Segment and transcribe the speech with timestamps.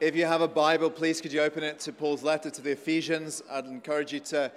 [0.00, 2.72] If you have a Bible, please could you open it to Paul's letter to the
[2.72, 3.44] Ephesians?
[3.48, 4.50] I'd encourage you to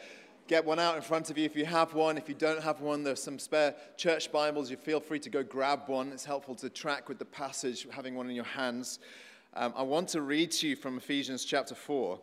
[0.47, 2.17] get one out in front of you if you have one.
[2.17, 4.71] If you don't have one, there's some spare church Bibles.
[4.71, 6.11] You feel free to go grab one.
[6.11, 8.97] It's helpful to track with the passage, having one in your hands.
[9.53, 12.19] Um, I want to read to you from Ephesians chapter 4.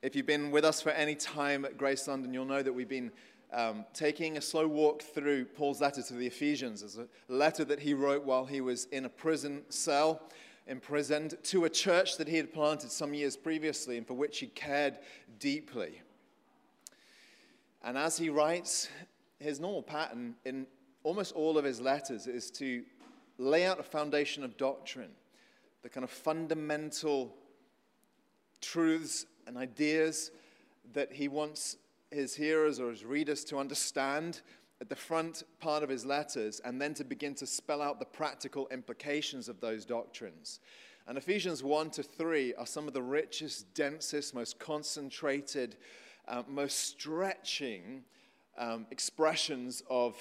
[0.00, 2.88] If you've been with us for any time at Grace London, you'll know that we've
[2.88, 3.12] been
[3.52, 6.82] um, taking a slow walk through Paul's letter to the Ephesians.
[6.82, 10.22] It's a letter that he wrote while he was in a prison cell
[10.66, 14.46] imprisoned to a church that he had planted some years previously and for which he
[14.48, 14.98] cared
[15.38, 16.00] deeply.
[17.82, 18.88] And as he writes,
[19.38, 20.66] his normal pattern in
[21.02, 22.82] almost all of his letters is to
[23.38, 25.12] lay out a foundation of doctrine,
[25.82, 27.34] the kind of fundamental
[28.60, 30.30] truths and ideas
[30.92, 31.76] that he wants
[32.10, 34.42] his hearers or his readers to understand
[34.80, 38.06] at the front part of his letters and then to begin to spell out the
[38.06, 40.60] practical implications of those doctrines.
[41.06, 45.76] And Ephesians 1 to 3 are some of the richest, densest, most concentrated,
[46.28, 48.04] uh, most stretching
[48.56, 50.14] um, expressions of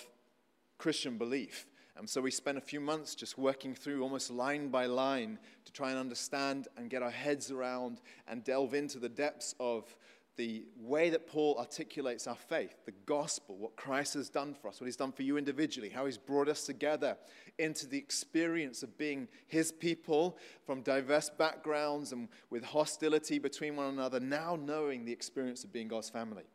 [0.77, 1.67] Christian belief.
[1.97, 5.71] And so we spent a few months just working through almost line by line to
[5.71, 9.95] try and understand and get our heads around and delve into the depths of
[10.39, 14.79] the way that Paul articulates our faith, the gospel, what Christ has done for us,
[14.79, 17.17] what he's done for you individually, how he's brought us together
[17.57, 23.87] into the experience of being his people from diverse backgrounds and with hostility between one
[23.87, 26.45] another, now knowing the experience of being God's family.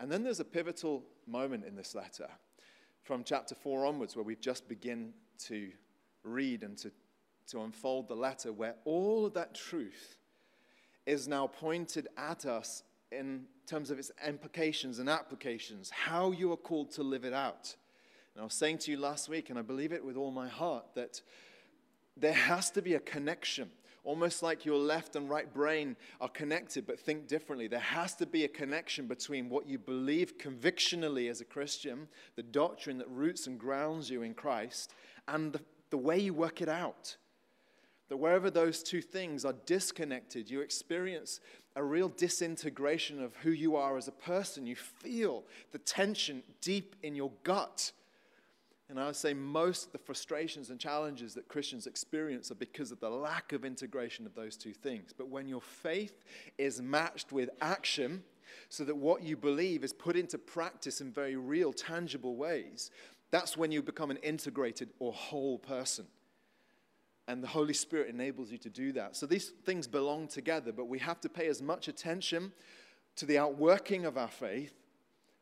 [0.00, 2.28] And then there's a pivotal moment in this letter
[3.04, 5.12] from chapter 4 onwards where we've just begin
[5.46, 5.70] to
[6.24, 6.90] read and to,
[7.52, 10.18] to unfold the letter where all of that truth
[11.06, 16.56] is now pointed at us in terms of its implications and applications, how you are
[16.56, 17.74] called to live it out.
[18.34, 20.48] And I was saying to you last week, and I believe it with all my
[20.48, 21.20] heart, that
[22.16, 23.70] there has to be a connection.
[24.04, 27.68] Almost like your left and right brain are connected but think differently.
[27.68, 32.42] There has to be a connection between what you believe convictionally as a Christian, the
[32.42, 34.92] doctrine that roots and grounds you in Christ,
[35.28, 35.60] and the,
[35.90, 37.16] the way you work it out.
[38.08, 41.40] That wherever those two things are disconnected, you experience
[41.76, 44.66] a real disintegration of who you are as a person.
[44.66, 47.92] You feel the tension deep in your gut.
[48.90, 52.92] And I would say most of the frustrations and challenges that Christians experience are because
[52.92, 55.14] of the lack of integration of those two things.
[55.16, 56.24] But when your faith
[56.58, 58.22] is matched with action,
[58.68, 62.90] so that what you believe is put into practice in very real, tangible ways,
[63.30, 66.06] that's when you become an integrated or whole person.
[67.28, 69.16] And the Holy Spirit enables you to do that.
[69.16, 72.52] So these things belong together, but we have to pay as much attention
[73.16, 74.74] to the outworking of our faith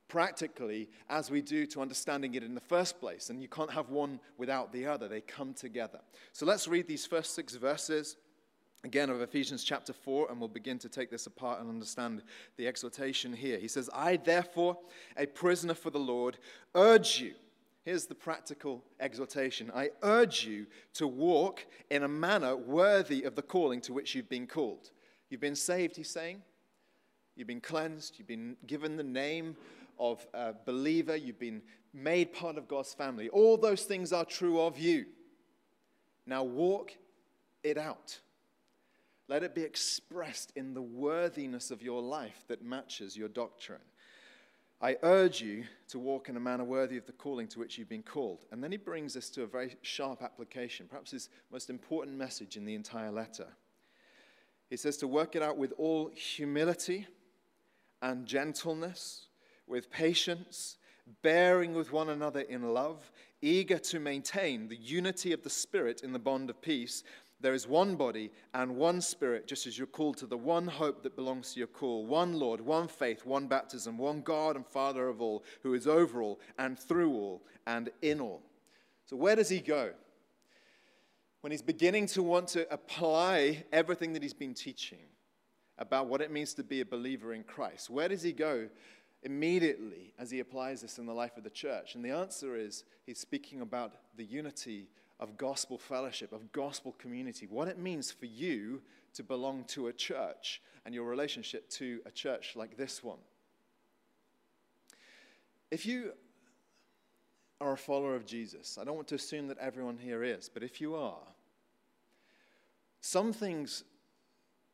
[0.09, 3.31] practically as we do to understanding it in the first place.
[3.31, 6.01] And you can't have one without the other, they come together.
[6.33, 8.17] So let's read these first six verses
[8.85, 12.23] again of Ephesians chapter 4, and we'll begin to take this apart and understand
[12.57, 13.59] the exhortation here.
[13.59, 14.79] He says, I, therefore,
[15.17, 16.39] a prisoner for the Lord,
[16.75, 17.35] urge you
[17.91, 23.43] Here's the practical exhortation I urge you to walk in a manner worthy of the
[23.43, 24.93] calling to which you've been called.
[25.29, 26.41] You've been saved, he's saying.
[27.35, 28.15] You've been cleansed.
[28.17, 29.57] You've been given the name
[29.99, 31.17] of a believer.
[31.17, 31.63] You've been
[31.93, 33.29] made part of God's family.
[33.29, 35.07] All those things are true of you.
[36.27, 36.93] Now walk
[37.65, 38.21] it out.
[39.27, 43.81] Let it be expressed in the worthiness of your life that matches your doctrine.
[44.83, 47.89] I urge you to walk in a manner worthy of the calling to which you've
[47.89, 48.47] been called.
[48.51, 52.57] And then he brings us to a very sharp application, perhaps his most important message
[52.57, 53.49] in the entire letter.
[54.71, 57.07] He says to work it out with all humility
[58.01, 59.27] and gentleness,
[59.67, 60.79] with patience,
[61.23, 63.11] bearing with one another in love,
[63.43, 67.05] eager to maintain the unity of the Spirit in the bond of peace.
[67.41, 71.03] There is one body and one spirit, just as you're called to the one hope
[71.03, 75.09] that belongs to your call, one Lord, one faith, one baptism, one God and Father
[75.09, 78.43] of all, who is over all and through all and in all.
[79.07, 79.93] So, where does he go?
[81.41, 84.99] When he's beginning to want to apply everything that he's been teaching
[85.79, 88.69] about what it means to be a believer in Christ, where does he go
[89.23, 91.95] immediately as he applies this in the life of the church?
[91.95, 94.89] And the answer is he's speaking about the unity
[95.21, 98.81] of gospel fellowship, of gospel community, what it means for you
[99.15, 103.19] to belong to a church and your relationship to a church like this one.
[105.71, 106.13] If you
[107.61, 110.63] are a follower of Jesus, I don't want to assume that everyone here is, but
[110.63, 111.29] if you are,
[113.03, 113.85] some things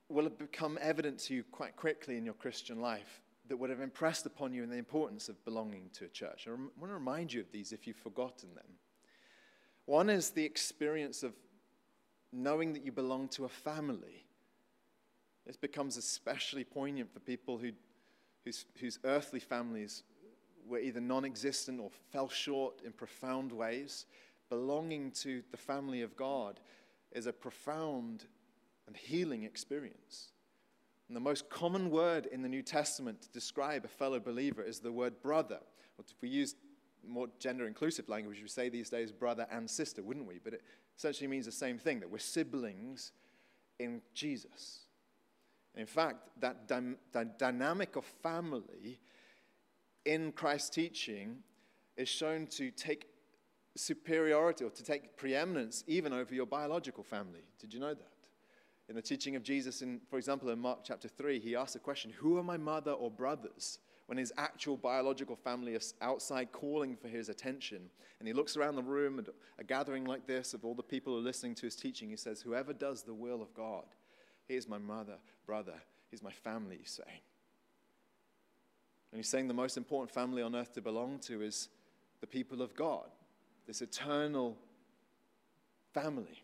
[0.08, 4.26] will become evident to you quite quickly in your Christian life that would have impressed
[4.26, 6.46] upon you in the importance of belonging to a church.
[6.46, 8.66] I want to remind you of these if you've forgotten them.
[9.86, 11.32] One is the experience of
[12.32, 14.26] knowing that you belong to a family.
[15.46, 17.70] This becomes especially poignant for people who,
[18.44, 20.02] whose, whose earthly families
[20.68, 24.06] were either non existent or fell short in profound ways.
[24.50, 26.60] Belonging to the family of God
[27.12, 28.24] is a profound
[28.86, 30.32] and healing experience.
[31.08, 34.80] And the most common word in the New Testament to describe a fellow believer is
[34.80, 35.60] the word brother.
[35.98, 36.56] If we use
[37.08, 40.40] more gender inclusive language, we say these days brother and sister, wouldn't we?
[40.42, 40.62] But it
[40.96, 43.12] essentially means the same thing that we're siblings
[43.78, 44.80] in Jesus.
[45.76, 48.98] In fact, that dy- dy- dynamic of family
[50.04, 51.38] in Christ's teaching
[51.96, 53.08] is shown to take
[53.76, 57.42] superiority or to take preeminence even over your biological family.
[57.58, 58.12] Did you know that?
[58.88, 61.78] In the teaching of Jesus, in, for example, in Mark chapter 3, he asks the
[61.78, 63.80] question, Who are my mother or brothers?
[64.06, 67.90] When his actual biological family is outside calling for his attention.
[68.18, 69.26] And he looks around the room at
[69.58, 72.08] a gathering like this of all the people who are listening to his teaching.
[72.08, 73.84] He says, Whoever does the will of God,
[74.46, 75.74] he is my mother, brother,
[76.10, 77.20] he's my family, he's saying.
[79.10, 81.68] And he's saying the most important family on earth to belong to is
[82.20, 83.08] the people of God,
[83.66, 84.56] this eternal
[85.92, 86.42] family.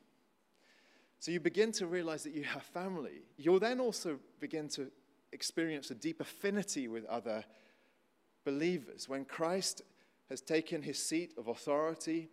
[1.18, 3.22] So you begin to realize that you have family.
[3.36, 4.90] You'll then also begin to
[5.32, 7.44] experience a deep affinity with other
[8.44, 9.08] believers.
[9.08, 9.82] When Christ
[10.28, 12.30] has taken his seat of authority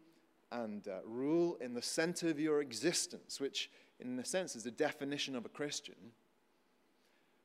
[0.51, 3.69] and uh, rule in the center of your existence, which
[4.00, 5.96] in a sense is the definition of a Christian,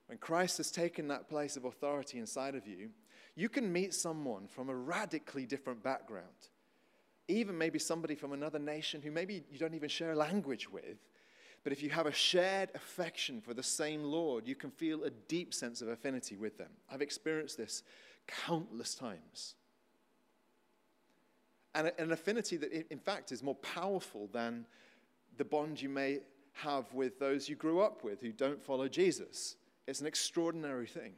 [0.06, 2.90] when Christ has taken that place of authority inside of you,
[3.36, 6.50] you can meet someone from a radically different background,
[7.26, 10.98] even maybe somebody from another nation who maybe you don't even share a language with,
[11.64, 15.11] but if you have a shared affection for the same Lord, you can feel a
[15.11, 16.69] deep sense of affinity with them.
[16.90, 17.82] I've experienced this
[18.26, 19.55] countless times.
[21.75, 24.66] And an affinity that, in fact, is more powerful than
[25.38, 26.20] the bond you may
[26.52, 29.56] have with those you grew up with who don't follow Jesus.
[29.88, 31.14] It's an extraordinary thing.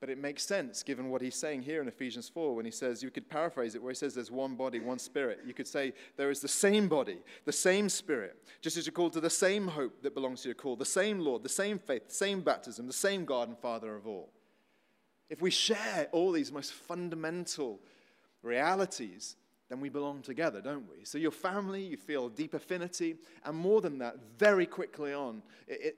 [0.00, 3.02] But it makes sense given what he's saying here in Ephesians 4 when he says,
[3.02, 5.40] you could paraphrase it where he says there's one body, one spirit.
[5.46, 9.12] You could say there is the same body, the same spirit, just as you're called
[9.12, 12.08] to the same hope that belongs to your call, the same Lord, the same faith,
[12.08, 14.30] the same baptism, the same God and Father of all.
[15.28, 17.78] If we share all these most fundamental
[18.42, 19.36] realities,
[19.68, 21.04] then we belong together, don't we?
[21.04, 23.14] So, your family, you feel deep affinity.
[23.44, 25.42] And more than that, very quickly on,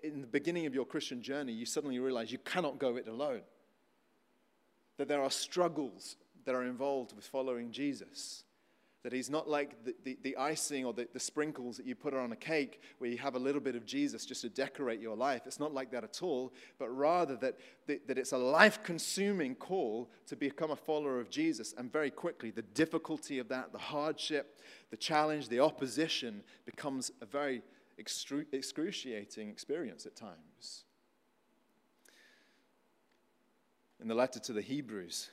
[0.03, 3.41] in the beginning of your Christian journey, you suddenly realize you cannot go it alone
[5.03, 6.15] that there are struggles
[6.45, 8.45] that are involved with following Jesus.
[9.03, 12.15] That he's not like the, the, the icing or the, the, sprinkles that you put
[12.15, 15.17] on a cake where you have a little bit of Jesus just to decorate your
[15.17, 15.43] life.
[15.45, 17.59] It's not like that at all, but rather that,
[17.89, 21.75] that, that it's a life consuming call to become a follower of Jesus.
[21.77, 24.61] And very quickly, the difficulty of that, the hardship,
[24.93, 27.63] the challenge, the opposition becomes a very
[28.01, 30.52] excru- excruciating experience at times.
[34.03, 35.31] In the letter to the Hebrews,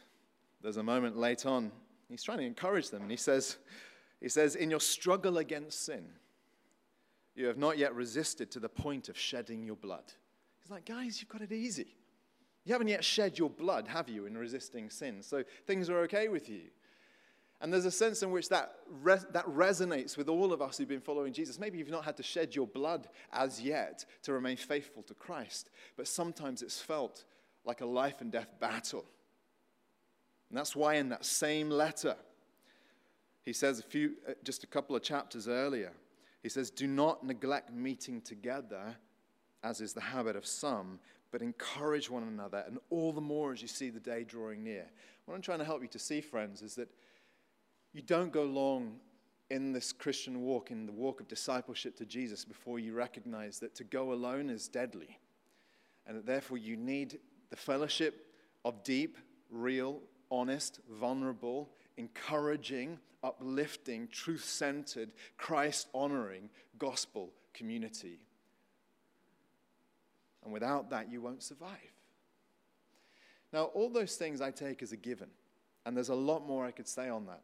[0.61, 1.71] there's a moment late on,
[2.07, 3.57] he's trying to encourage them, and he says,
[4.21, 6.05] he says, In your struggle against sin,
[7.35, 10.03] you have not yet resisted to the point of shedding your blood.
[10.61, 11.95] He's like, guys, you've got it easy.
[12.65, 15.23] You haven't yet shed your blood, have you, in resisting sin?
[15.23, 16.63] So things are okay with you.
[17.61, 18.75] And there's a sense in which that,
[19.05, 21.59] that resonates with all of us who've been following Jesus.
[21.59, 25.69] Maybe you've not had to shed your blood as yet to remain faithful to Christ,
[25.97, 27.25] but sometimes it's felt
[27.65, 29.05] like a life and death battle.
[30.49, 32.15] And that's why in that same letter,
[33.43, 35.91] he says a few, uh, just a couple of chapters earlier,
[36.41, 38.95] he says, Do not neglect meeting together,
[39.63, 40.99] as is the habit of some,
[41.31, 44.85] but encourage one another, and all the more as you see the day drawing near.
[45.25, 46.89] What I'm trying to help you to see, friends, is that
[47.93, 48.95] you don't go long
[49.49, 53.75] in this Christian walk, in the walk of discipleship to Jesus, before you recognize that
[53.75, 55.19] to go alone is deadly,
[56.07, 58.27] and that therefore you need the fellowship
[58.65, 59.17] of deep,
[59.49, 60.01] real,
[60.31, 68.19] honest, vulnerable, encouraging, uplifting, truth centered, Christ honoring gospel community.
[70.43, 71.93] And without that, you won't survive.
[73.51, 75.29] Now, all those things I take as a given,
[75.85, 77.41] and there's a lot more I could say on that.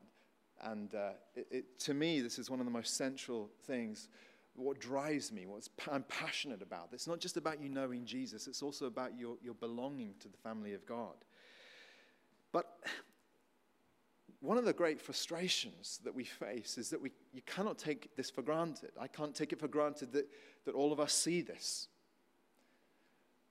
[0.63, 4.07] And uh, it, it, to me, this is one of the most central things
[4.55, 6.89] what drives me, what I'm passionate about.
[6.93, 10.37] It's not just about you knowing Jesus, it's also about your, your belonging to the
[10.37, 11.15] family of God.
[12.51, 12.65] But
[14.39, 18.29] one of the great frustrations that we face is that we, you cannot take this
[18.29, 18.91] for granted.
[18.99, 20.27] I can't take it for granted that,
[20.65, 21.87] that all of us see this.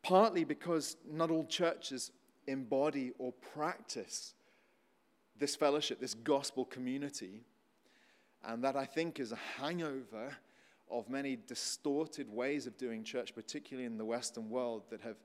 [0.03, 2.13] Partly because not all churches
[2.47, 4.35] embody or practice
[5.39, 7.43] this fellowship, this gospel community.
[8.45, 10.37] And that I think is a hangover
[10.91, 15.17] of many distorted ways of doing church, particularly in the Western world, that have,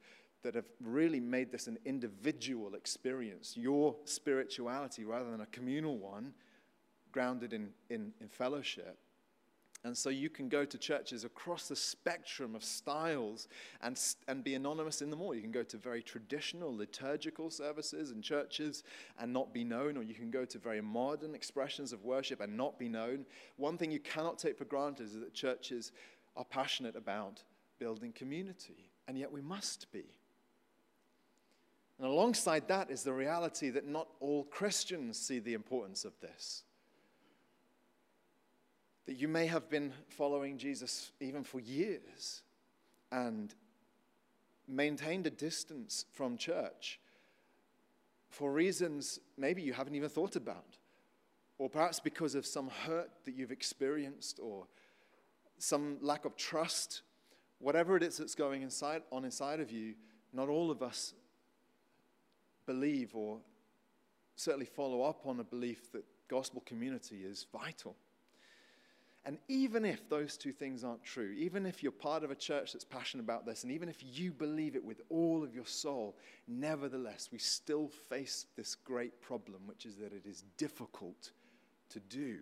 [0.43, 3.55] that have really made this an individual experience.
[3.57, 6.33] Your spirituality, rather than a communal one,
[7.11, 8.97] grounded in, in, in fellowship.
[9.85, 13.47] And so you can go to churches across the spectrum of styles
[13.81, 15.33] and, and be anonymous in them all.
[15.33, 18.83] You can go to very traditional liturgical services and churches
[19.19, 22.57] and not be known, or you can go to very modern expressions of worship and
[22.57, 23.25] not be known.
[23.55, 25.93] One thing you cannot take for granted is that churches
[26.35, 27.41] are passionate about
[27.79, 30.03] building community, and yet we must be.
[31.97, 36.63] And alongside that is the reality that not all Christians see the importance of this
[39.09, 42.43] that you may have been following Jesus even for years
[43.11, 43.55] and
[44.67, 46.99] maintained a distance from church
[48.29, 50.77] for reasons maybe you haven't even thought about,
[51.57, 54.67] or perhaps because of some hurt that you've experienced or
[55.57, 57.01] some lack of trust.
[57.57, 59.95] Whatever it is that's going inside, on inside of you,
[60.33, 61.15] not all of us
[62.67, 63.39] believe or
[64.35, 67.95] certainly follow up on a belief that gospel community is vital.
[69.25, 72.71] And even if those two things aren't true, even if you're part of a church
[72.73, 76.15] that's passionate about this, and even if you believe it with all of your soul,
[76.47, 81.31] nevertheless, we still face this great problem, which is that it is difficult
[81.89, 82.37] to do.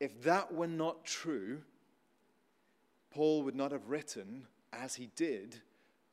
[0.00, 1.60] If that were not true,
[3.10, 5.60] Paul would not have written as he did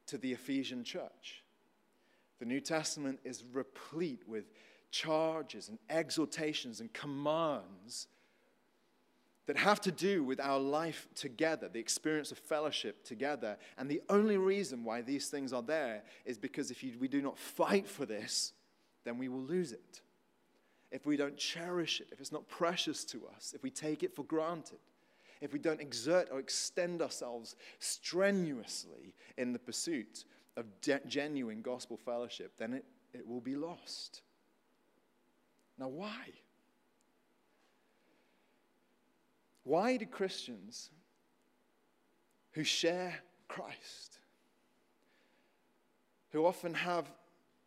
[0.08, 1.44] to the Ephesian church.
[2.40, 4.46] The New Testament is replete with
[4.92, 8.08] charges and exhortations and commands
[9.46, 13.58] that have to do with our life together, the experience of fellowship together.
[13.78, 17.22] And the only reason why these things are there is because if you, we do
[17.22, 18.54] not fight for this,
[19.04, 20.02] then we will lose it.
[20.92, 24.16] If we don't cherish it, if it's not precious to us, if we take it
[24.16, 24.80] for granted,
[25.42, 30.26] if we don't exert or extend ourselves strenuously in the pursuit
[30.58, 34.22] of de- genuine gospel fellowship, then it, it will be lost.
[35.78, 36.16] Now, why?
[39.66, 40.92] Why do Christians
[42.52, 43.16] who share
[43.48, 44.20] Christ,
[46.30, 47.12] who often have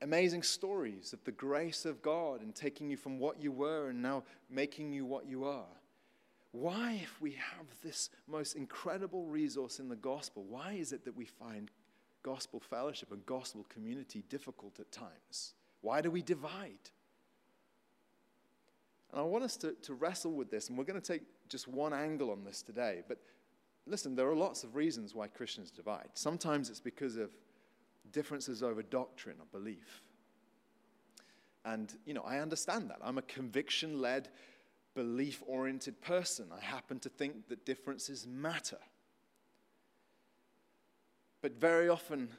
[0.00, 4.00] amazing stories of the grace of God and taking you from what you were and
[4.00, 5.66] now making you what you are,
[6.52, 11.16] why, if we have this most incredible resource in the gospel, why is it that
[11.16, 11.70] we find
[12.22, 15.54] gospel fellowship and gospel community difficult at times?
[15.80, 16.90] Why do we divide?
[19.10, 21.68] And I want us to, to wrestle with this, and we're going to take just
[21.68, 23.02] one angle on this today.
[23.06, 23.18] But
[23.86, 26.08] listen, there are lots of reasons why Christians divide.
[26.14, 27.30] Sometimes it's because of
[28.12, 30.02] differences over doctrine or belief.
[31.64, 32.98] And, you know, I understand that.
[33.02, 34.28] I'm a conviction led,
[34.94, 36.46] belief oriented person.
[36.56, 38.78] I happen to think that differences matter.
[41.42, 42.30] But very often,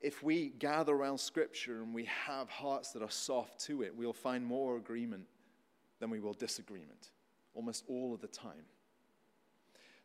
[0.00, 4.12] if we gather around Scripture and we have hearts that are soft to it, we'll
[4.12, 5.26] find more agreement
[6.00, 7.10] than we will disagreement,
[7.58, 8.64] almost all of the time.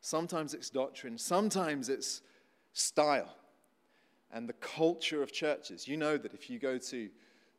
[0.01, 2.21] Sometimes it's doctrine, sometimes it's
[2.73, 3.37] style
[4.33, 5.87] and the culture of churches.
[5.87, 7.09] You know that if you go to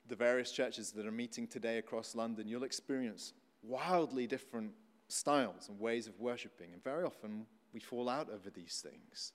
[0.08, 3.32] the various churches that are meeting today across London, you'll experience
[3.62, 4.72] wildly different
[5.06, 6.72] styles and ways of worshiping.
[6.72, 9.32] And very often we fall out over these things.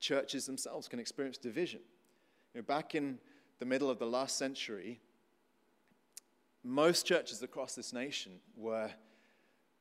[0.00, 1.80] Churches themselves can experience division.
[2.52, 3.18] You know, back in
[3.60, 5.00] the middle of the last century,
[6.64, 8.90] most churches across this nation were,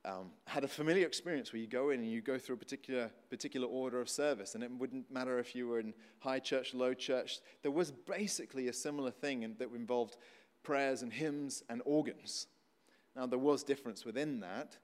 [0.06, 3.10] um, had a familiar experience where you go in and you go through a particular,
[3.30, 6.94] particular order of service, and it wouldn't matter if you were in high church, low
[6.94, 7.40] church.
[7.64, 10.18] There was basically a similar thing that involved
[10.64, 12.48] prayers and hymns and organs.
[13.16, 14.78] Now, there was difference within that,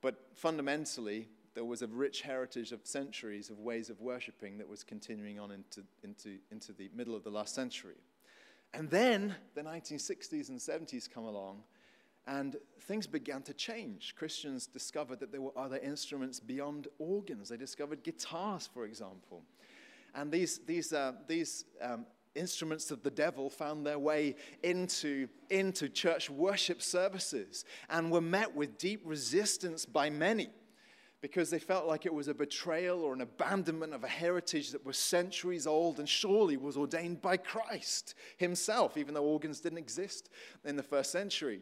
[0.00, 4.82] but fundamentally, there was a rich heritage of centuries of ways of worshiping that was
[4.82, 7.96] continuing on into, into, into the middle of the last century.
[8.74, 11.62] And then the 1960s and 70s come along,
[12.28, 14.14] and things began to change.
[14.16, 17.48] Christians discovered that there were other instruments beyond organs.
[17.48, 19.42] They discovered guitars, for example.
[20.14, 22.04] And these, these, uh, these um,
[22.34, 28.54] instruments of the devil found their way into, into church worship services and were met
[28.54, 30.48] with deep resistance by many
[31.20, 34.84] because they felt like it was a betrayal or an abandonment of a heritage that
[34.84, 40.30] was centuries old and surely was ordained by Christ himself, even though organs didn't exist
[40.64, 41.60] in the first century.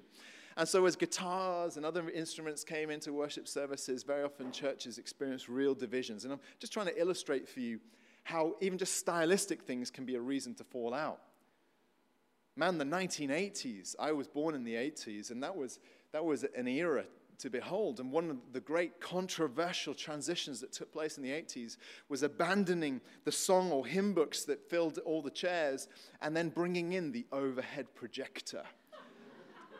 [0.56, 5.48] And so, as guitars and other instruments came into worship services, very often churches experienced
[5.48, 6.24] real divisions.
[6.24, 7.78] And I'm just trying to illustrate for you
[8.24, 11.20] how even just stylistic things can be a reason to fall out.
[12.56, 15.78] Man, the 1980s, I was born in the 80s, and that was,
[16.12, 17.04] that was an era
[17.38, 18.00] to behold.
[18.00, 21.76] And one of the great controversial transitions that took place in the 80s
[22.08, 25.88] was abandoning the song or hymn books that filled all the chairs
[26.22, 28.62] and then bringing in the overhead projector.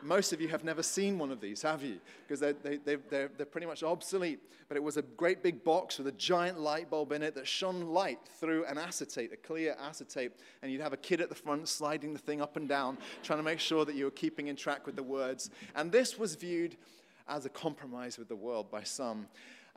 [0.03, 1.99] Most of you have never seen one of these, have you?
[2.25, 4.39] Because they're, they, they, they're, they're pretty much obsolete.
[4.67, 7.47] But it was a great big box with a giant light bulb in it that
[7.47, 10.31] shone light through an acetate, a clear acetate.
[10.61, 13.39] And you'd have a kid at the front sliding the thing up and down, trying
[13.39, 15.49] to make sure that you were keeping in track with the words.
[15.75, 16.75] And this was viewed
[17.27, 19.27] as a compromise with the world by some.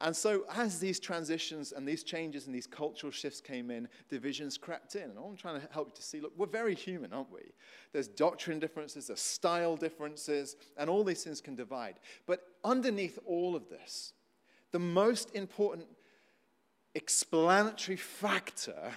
[0.03, 4.57] And so, as these transitions and these changes and these cultural shifts came in, divisions
[4.57, 5.03] crept in.
[5.03, 7.43] And I'm trying to help you to see look, we're very human, aren't we?
[7.93, 11.97] There's doctrine differences, there's style differences, and all these things can divide.
[12.27, 14.15] But underneath all of this,
[14.73, 15.87] the most important
[16.95, 18.93] explanatory factor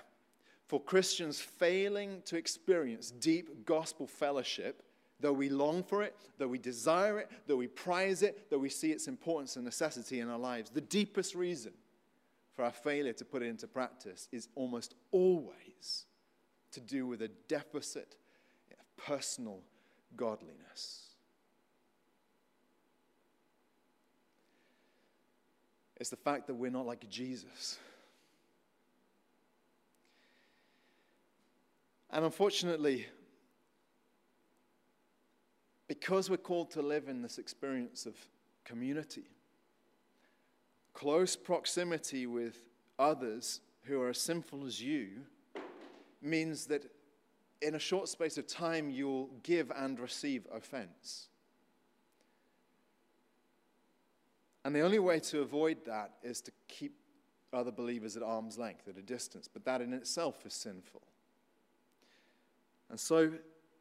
[0.67, 4.83] for Christians failing to experience deep gospel fellowship
[5.23, 8.67] Though we long for it, though we desire it, though we prize it, though we
[8.67, 11.71] see its importance and necessity in our lives, the deepest reason
[12.57, 16.07] for our failure to put it into practice is almost always
[16.73, 18.17] to do with a deficit
[18.69, 19.61] of personal
[20.17, 21.05] godliness.
[25.95, 27.79] It's the fact that we're not like Jesus.
[32.11, 33.07] And unfortunately,
[35.99, 38.15] because we're called to live in this experience of
[38.65, 39.25] community,
[40.95, 42.57] close proximity with
[42.97, 45.09] others who are as sinful as you
[46.19, 46.89] means that
[47.61, 51.27] in a short space of time you'll give and receive offense.
[54.65, 56.95] And the only way to avoid that is to keep
[57.53, 59.47] other believers at arm's length, at a distance.
[59.47, 61.03] But that in itself is sinful.
[62.89, 63.33] And so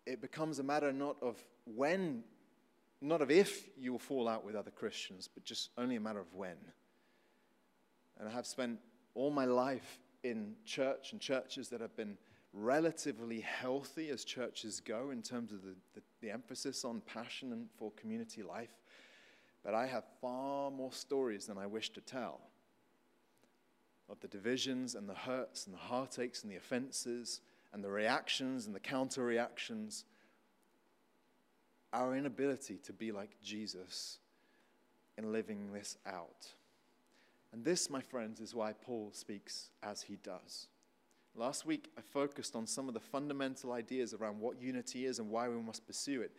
[0.06, 2.24] it becomes a matter not of when,
[3.00, 6.20] not of if you will fall out with other Christians, but just only a matter
[6.20, 6.56] of when.
[8.18, 8.78] And I have spent
[9.14, 12.16] all my life in church and churches that have been
[12.52, 17.68] relatively healthy as churches go in terms of the, the, the emphasis on passion and
[17.76, 18.74] for community life.
[19.64, 22.40] But I have far more stories than I wish to tell
[24.08, 27.40] of the divisions and the hurts and the heartaches and the offenses
[27.72, 30.04] and the reactions and the counter reactions
[31.92, 34.18] our inability to be like Jesus
[35.18, 36.48] in living this out.
[37.52, 40.68] And this, my friends, is why Paul speaks as he does.
[41.34, 45.30] Last week, I focused on some of the fundamental ideas around what unity is and
[45.30, 46.32] why we must pursue it.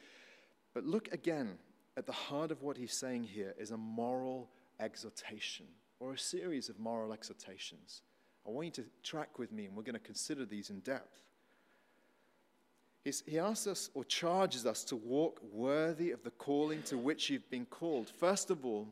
[0.73, 1.57] But look again
[1.97, 5.67] at the heart of what he's saying here is a moral exhortation
[5.99, 8.01] or a series of moral exhortations.
[8.45, 11.21] I want you to track with me, and we're going to consider these in depth.
[13.03, 17.49] He asks us or charges us to walk worthy of the calling to which you've
[17.49, 18.09] been called.
[18.09, 18.87] First of all,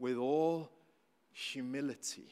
[0.00, 0.68] with all
[1.30, 2.28] humility.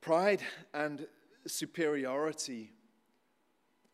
[0.00, 0.42] Pride
[0.72, 1.06] and
[1.46, 2.72] superiority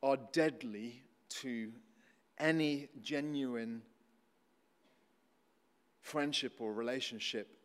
[0.02, 1.72] are deadly to
[2.38, 3.80] any genuine
[6.02, 7.55] friendship or relationship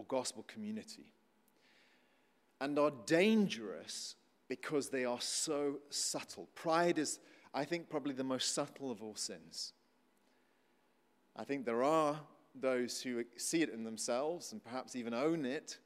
[0.00, 1.12] or gospel community
[2.58, 4.16] and are dangerous
[4.48, 6.48] because they are so subtle.
[6.54, 7.18] Pride is,
[7.52, 9.74] I think, probably the most subtle of all sins.
[11.36, 12.18] I think there are
[12.54, 15.76] those who see it in themselves and perhaps even own it.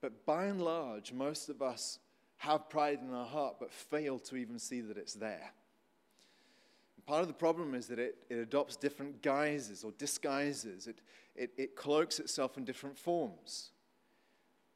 [0.00, 2.00] But by and large, most of us
[2.38, 5.52] have pride in our heart but fail to even see that it's there.
[7.06, 11.00] Part of the problem is that it, it adopts different guises or disguises, it,
[11.34, 13.70] it, it cloaks itself in different forms.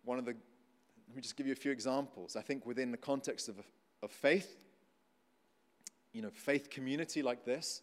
[0.05, 0.35] One of the
[1.09, 2.37] let me just give you a few examples.
[2.37, 3.57] I think within the context of,
[4.03, 4.59] of faith,
[6.13, 7.83] you know, faith community like this,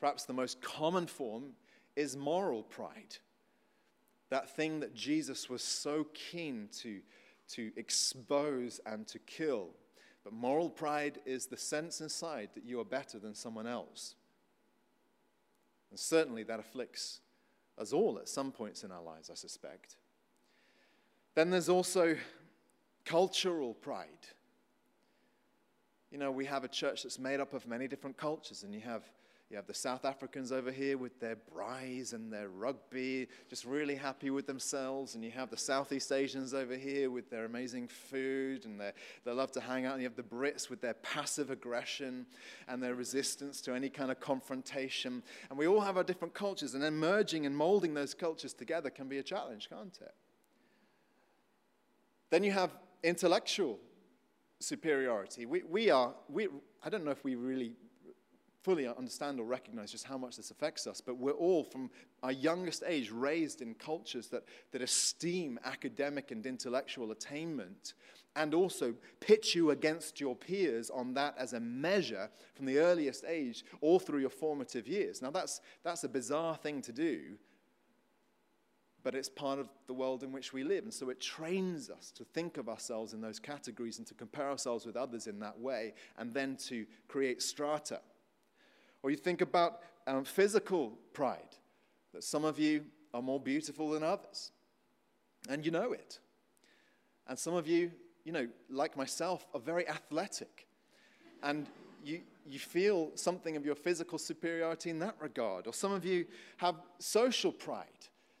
[0.00, 1.52] perhaps the most common form
[1.96, 3.16] is moral pride.
[4.30, 7.00] That thing that Jesus was so keen to,
[7.50, 9.68] to expose and to kill.
[10.24, 14.14] But moral pride is the sense inside that you are better than someone else.
[15.90, 17.20] And certainly that afflicts
[17.78, 19.96] us all at some points in our lives, I suspect.
[21.34, 22.16] Then there's also
[23.04, 24.08] cultural pride.
[26.10, 28.80] You know, we have a church that's made up of many different cultures, and you
[28.80, 29.02] have,
[29.52, 33.94] you have the South Africans over here with their braais and their rugby, just really
[33.94, 38.64] happy with themselves, and you have the Southeast Asians over here with their amazing food,
[38.64, 42.24] and they love to hang out, and you have the Brits with their passive aggression
[42.66, 45.22] and their resistance to any kind of confrontation.
[45.50, 48.88] And we all have our different cultures, and then merging and molding those cultures together
[48.88, 50.14] can be a challenge, can't it?
[52.30, 52.70] Then you have
[53.02, 53.78] intellectual
[54.60, 55.44] superiority.
[55.44, 56.48] We, we are, we,
[56.82, 57.74] I don't know if we really
[58.62, 61.90] fully understand or recognize just how much this affects us, but we're all from
[62.22, 67.94] our youngest age raised in cultures that, that esteem academic and intellectual attainment
[68.36, 73.24] and also pitch you against your peers on that as a measure from the earliest
[73.26, 75.20] age all through your formative years.
[75.20, 77.36] Now, that's, that's a bizarre thing to do,
[79.02, 80.84] but it's part of the world in which we live.
[80.84, 84.48] And so it trains us to think of ourselves in those categories and to compare
[84.48, 88.00] ourselves with others in that way, and then to create strata.
[89.02, 91.56] Or you think about um, physical pride,
[92.12, 94.52] that some of you are more beautiful than others,
[95.48, 96.18] and you know it.
[97.26, 97.92] And some of you
[98.24, 100.66] you know, like myself, are very athletic.
[101.42, 101.66] And
[102.04, 105.66] you, you feel something of your physical superiority in that regard.
[105.66, 106.26] Or some of you
[106.58, 107.86] have social pride.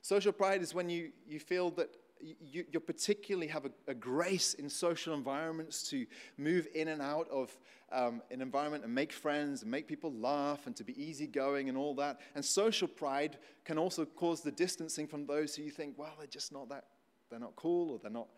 [0.02, 4.54] Social pride is when you, you feel that you, you particularly have a, a, grace
[4.54, 6.06] in social environments to
[6.38, 7.56] move in and out of
[7.90, 11.76] um, an environment and make friends and make people laugh and to be easygoing and
[11.76, 12.20] all that.
[12.34, 16.26] And social pride can also cause the distancing from those who you think, well, they're
[16.26, 16.84] just not that,
[17.30, 18.28] they're not cool or they're not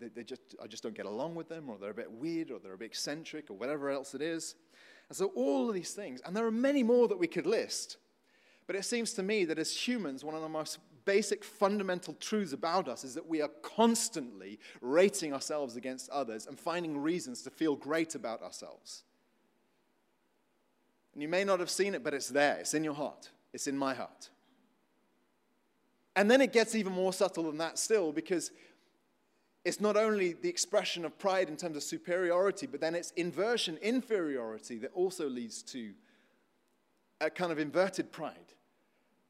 [0.00, 2.50] they, they, just, I just don't get along with them, or they're a bit weird,
[2.50, 4.54] or they're a bit eccentric, or whatever else it is.
[5.08, 7.96] And so, all of these things, and there are many more that we could list,
[8.66, 12.52] but it seems to me that as humans, one of the most basic fundamental truths
[12.52, 17.50] about us is that we are constantly rating ourselves against others and finding reasons to
[17.50, 19.02] feel great about ourselves.
[21.12, 22.56] And you may not have seen it, but it's there.
[22.56, 24.30] It's in your heart, it's in my heart.
[26.16, 28.52] And then it gets even more subtle than that still because
[29.64, 33.78] it's not only the expression of pride in terms of superiority, but then it's inversion,
[33.78, 35.92] inferiority that also leads to
[37.20, 38.53] a kind of inverted pride.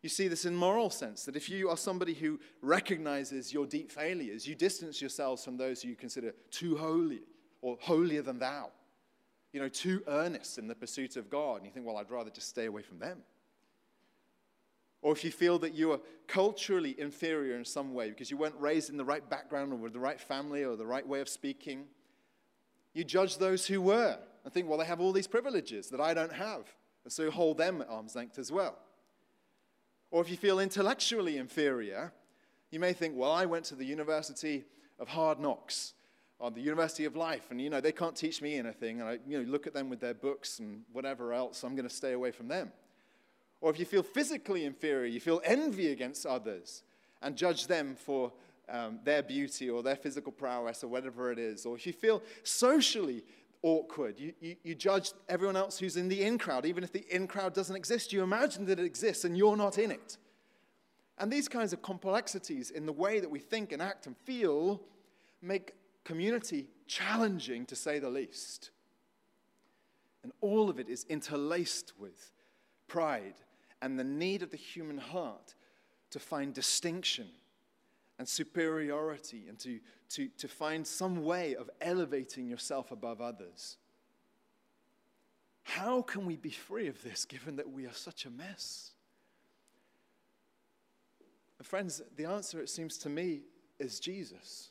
[0.04, 3.90] You see this in moral sense that if you are somebody who recognizes your deep
[3.90, 7.22] failures, you distance yourselves from those who you consider too holy
[7.62, 8.68] or holier than thou,
[9.54, 11.56] you know, too earnest in the pursuit of God.
[11.56, 13.22] And you think, well, I'd rather just stay away from them.
[15.00, 18.60] Or if you feel that you are culturally inferior in some way because you weren't
[18.60, 21.30] raised in the right background or with the right family or the right way of
[21.30, 21.86] speaking,
[22.92, 26.12] you judge those who were and think, well, they have all these privileges that I
[26.12, 26.66] don't have.
[27.04, 28.76] And so you hold them at arm's length as well.
[30.14, 32.12] Or if you feel intellectually inferior,
[32.70, 34.62] you may think, well, I went to the University
[35.00, 35.94] of Hard Knocks
[36.38, 39.00] or the University of Life, and you know, they can't teach me anything.
[39.00, 41.74] And I you know, look at them with their books and whatever else, so I'm
[41.74, 42.70] going to stay away from them.
[43.60, 46.84] Or if you feel physically inferior, you feel envy against others
[47.20, 48.32] and judge them for
[48.68, 51.66] um, their beauty or their physical prowess or whatever it is.
[51.66, 53.24] Or if you feel socially
[53.64, 56.66] awkward, you, you, you judge everyone else who's in the in crowd.
[56.66, 59.78] Even if the in crowd doesn't exist, you imagine that it exists and you're not
[59.78, 60.18] in it.
[61.18, 64.82] And these kinds of complexities in the way that we think and act and feel
[65.40, 65.72] make
[66.04, 68.70] community challenging to say the least.
[70.22, 72.32] And all of it is interlaced with
[72.86, 73.34] pride
[73.80, 75.54] and the need of the human heart
[76.10, 77.28] to find distinction
[78.18, 83.76] and superiority and to, to, to find some way of elevating yourself above others.
[85.62, 88.92] How can we be free of this given that we are such a mess?
[91.58, 93.42] And friends, the answer, it seems to me,
[93.78, 94.70] is Jesus.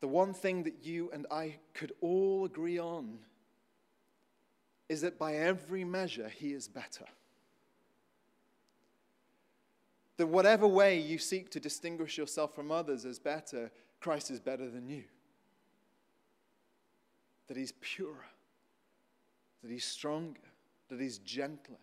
[0.00, 3.18] The one thing that you and I could all agree on
[4.88, 7.06] is that by every measure, he is better.
[10.16, 14.70] That whatever way you seek to distinguish yourself from others as better, Christ is better
[14.70, 15.04] than you.
[17.48, 18.24] That he's purer,
[19.62, 20.40] that he's stronger,
[20.88, 21.76] that he's gentler,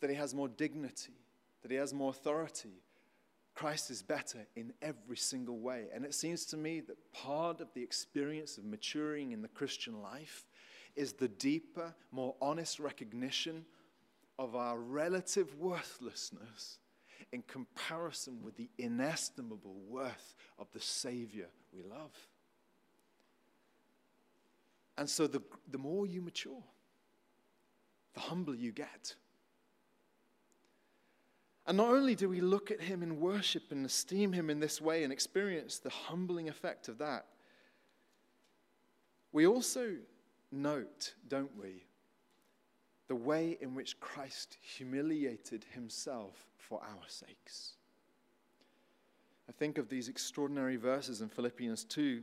[0.00, 1.14] that he has more dignity,
[1.62, 2.82] that he has more authority.
[3.54, 5.86] Christ is better in every single way.
[5.92, 10.02] And it seems to me that part of the experience of maturing in the Christian
[10.02, 10.44] life
[10.94, 13.64] is the deeper, more honest recognition
[14.38, 16.78] of our relative worthlessness
[17.32, 22.12] in comparison with the inestimable worth of the Savior we love.
[24.98, 26.62] And so, the, the more you mature,
[28.14, 29.14] the humbler you get.
[31.66, 34.80] And not only do we look at him in worship and esteem him in this
[34.80, 37.26] way and experience the humbling effect of that,
[39.32, 39.96] we also
[40.52, 41.84] note, don't we,
[43.08, 47.74] the way in which Christ humiliated himself for our sakes.
[49.48, 52.22] I think of these extraordinary verses in Philippians 2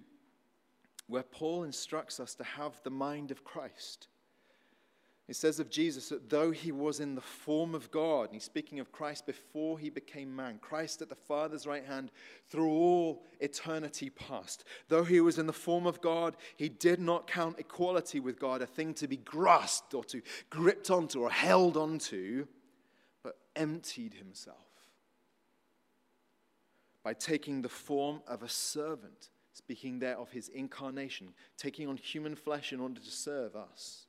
[1.08, 4.08] where Paul instructs us to have the mind of Christ,
[5.30, 8.44] It says of Jesus that though he was in the form of God, and he's
[8.44, 12.12] speaking of Christ before he became man, Christ at the Father's right hand
[12.50, 17.28] through all eternity past, though he was in the form of God, he did not
[17.28, 21.78] count equality with God a thing to be grasped or to gripped onto or held
[21.78, 22.46] onto,
[23.24, 24.58] but emptied himself
[27.02, 32.36] by taking the form of a servant, speaking there of his incarnation, taking on human
[32.36, 34.08] flesh in order to serve us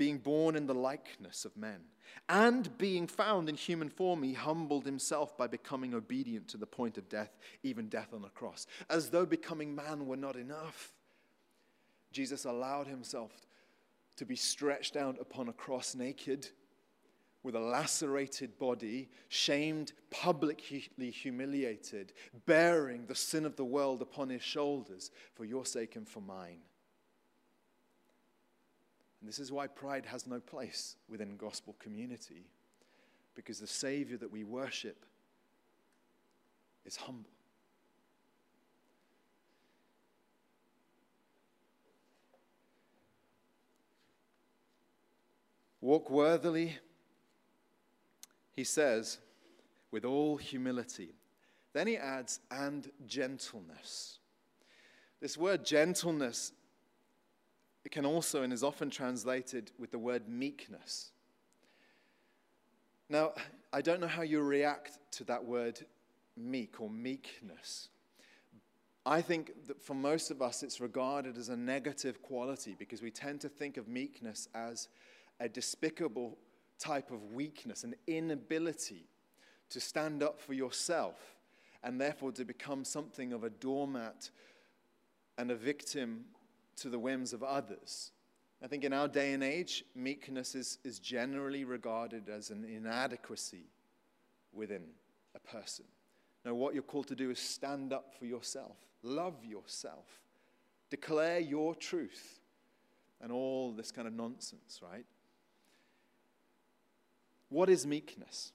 [0.00, 1.78] being born in the likeness of men.
[2.26, 6.96] And being found in human form, he humbled himself by becoming obedient to the point
[6.96, 8.66] of death, even death on a cross.
[8.88, 10.94] As though becoming man were not enough,
[12.12, 13.30] Jesus allowed himself
[14.16, 16.48] to be stretched out upon a cross naked,
[17.42, 22.14] with a lacerated body, shamed, publicly humiliated,
[22.46, 26.60] bearing the sin of the world upon his shoulders for your sake and for mine.
[29.20, 32.46] And this is why pride has no place within gospel community,
[33.34, 35.04] because the Savior that we worship
[36.86, 37.30] is humble.
[45.82, 46.78] Walk worthily,
[48.54, 49.18] he says,
[49.90, 51.14] with all humility.
[51.72, 54.18] Then he adds, and gentleness.
[55.20, 56.52] This word gentleness
[57.84, 61.12] it can also and is often translated with the word meekness.
[63.08, 63.32] Now,
[63.72, 65.80] I don't know how you react to that word
[66.36, 67.88] meek or meekness.
[69.06, 73.10] I think that for most of us, it's regarded as a negative quality because we
[73.10, 74.88] tend to think of meekness as
[75.40, 76.36] a despicable
[76.78, 79.08] type of weakness, an inability
[79.70, 81.36] to stand up for yourself,
[81.82, 84.30] and therefore to become something of a doormat
[85.38, 86.24] and a victim
[86.80, 88.12] to the whims of others.
[88.62, 93.70] I think in our day and age, meekness is, is generally regarded as an inadequacy
[94.52, 94.82] within
[95.34, 95.86] a person.
[96.44, 100.06] Now, what you're called to do is stand up for yourself, love yourself,
[100.90, 102.40] declare your truth,
[103.20, 105.04] and all this kind of nonsense, right?
[107.50, 108.52] What is meekness?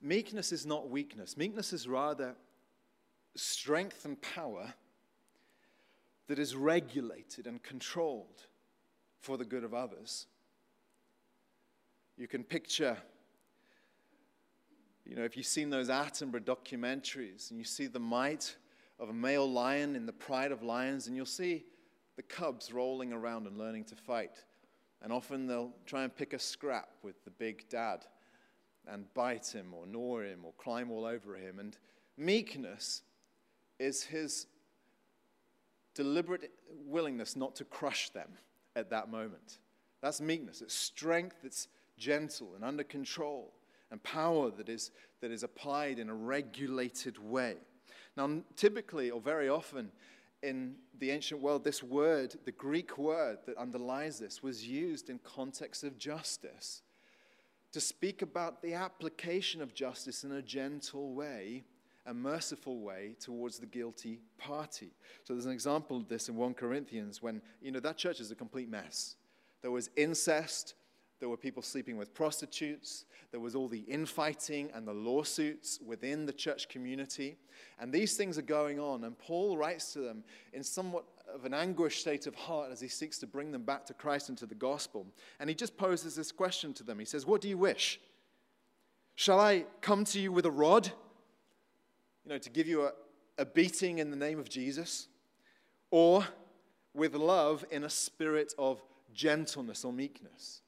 [0.00, 1.36] Meekness is not weakness.
[1.36, 2.34] Meekness is rather
[3.34, 4.74] strength and power
[6.28, 8.46] that is regulated and controlled
[9.20, 10.26] for the good of others.
[12.16, 12.96] You can picture,
[15.04, 18.56] you know, if you've seen those Attenborough documentaries and you see the might
[18.98, 21.64] of a male lion in the pride of lions, and you'll see
[22.16, 24.44] the cubs rolling around and learning to fight.
[25.02, 28.06] And often they'll try and pick a scrap with the big dad
[28.86, 31.58] and bite him or gnaw him or climb all over him.
[31.58, 31.76] And
[32.16, 33.02] meekness
[33.78, 34.46] is his
[35.94, 36.50] deliberate
[36.84, 38.28] willingness not to crush them
[38.76, 39.58] at that moment.
[40.02, 40.60] That's meekness.
[40.60, 43.52] It's strength that's gentle and under control,
[43.90, 47.56] and power that is, that is applied in a regulated way.
[48.16, 49.90] Now, typically, or very often,
[50.42, 55.18] in the ancient world, this word, the Greek word that underlies this, was used in
[55.20, 56.82] context of justice
[57.72, 61.64] to speak about the application of justice in a gentle way
[62.06, 64.90] a merciful way towards the guilty party.
[65.24, 68.30] So there's an example of this in 1 Corinthians when, you know, that church is
[68.30, 69.16] a complete mess.
[69.62, 70.74] There was incest,
[71.20, 76.26] there were people sleeping with prostitutes, there was all the infighting and the lawsuits within
[76.26, 77.38] the church community.
[77.80, 79.04] And these things are going on.
[79.04, 82.88] And Paul writes to them in somewhat of an anguished state of heart as he
[82.88, 85.06] seeks to bring them back to Christ and to the gospel.
[85.40, 86.98] And he just poses this question to them.
[86.98, 88.00] He says, What do you wish?
[89.14, 90.92] Shall I come to you with a rod?
[92.24, 92.92] You know, to give you a,
[93.38, 95.08] a beating in the name of Jesus,
[95.90, 96.26] or
[96.94, 98.82] with love in a spirit of
[99.12, 100.62] gentleness or meekness.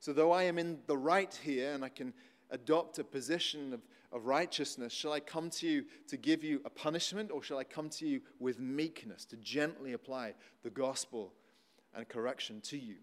[0.00, 2.12] So, though I am in the right here and I can
[2.50, 3.80] adopt a position of,
[4.12, 7.64] of righteousness, shall I come to you to give you a punishment, or shall I
[7.64, 11.32] come to you with meekness to gently apply the gospel
[11.94, 12.96] and correction to you?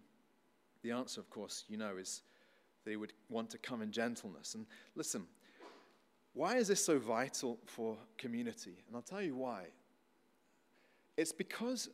[0.81, 2.21] The answer, of course, you know, is
[2.85, 4.55] they would want to come in gentleness.
[4.55, 5.25] And listen,
[6.33, 8.83] why is this so vital for community?
[8.87, 9.65] And I'll tell you why.
[11.15, 11.89] It's because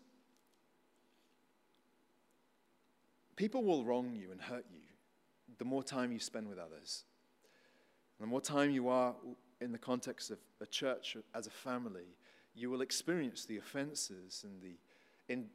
[3.35, 4.79] people will wrong you and hurt you
[5.57, 7.03] the more time you spend with others.
[8.17, 9.13] And the more time you are
[9.59, 12.15] in the context of a church as a family,
[12.55, 14.77] you will experience the offenses and the,
[15.33, 15.47] in,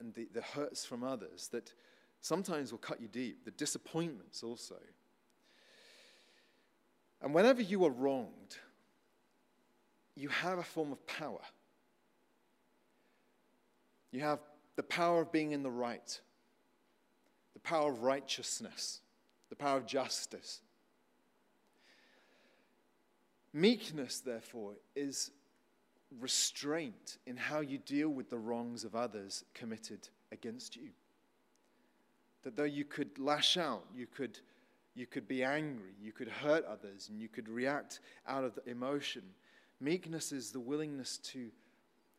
[0.00, 1.72] and the, the hurts from others that
[2.20, 4.76] sometimes will cut you deep, the disappointments also.
[7.22, 8.56] And whenever you are wronged,
[10.16, 11.40] you have a form of power.
[14.10, 14.40] You have
[14.76, 16.20] the power of being in the right.
[17.54, 19.00] the power of righteousness,
[19.48, 20.60] the power of justice.
[23.52, 25.30] Meekness, therefore, is
[26.20, 30.90] restraint in how you deal with the wrongs of others committed against you.
[32.42, 34.38] That though you could lash out, you could,
[34.94, 39.22] you could be angry, you could hurt others, and you could react out of emotion,
[39.80, 41.50] meekness is the willingness to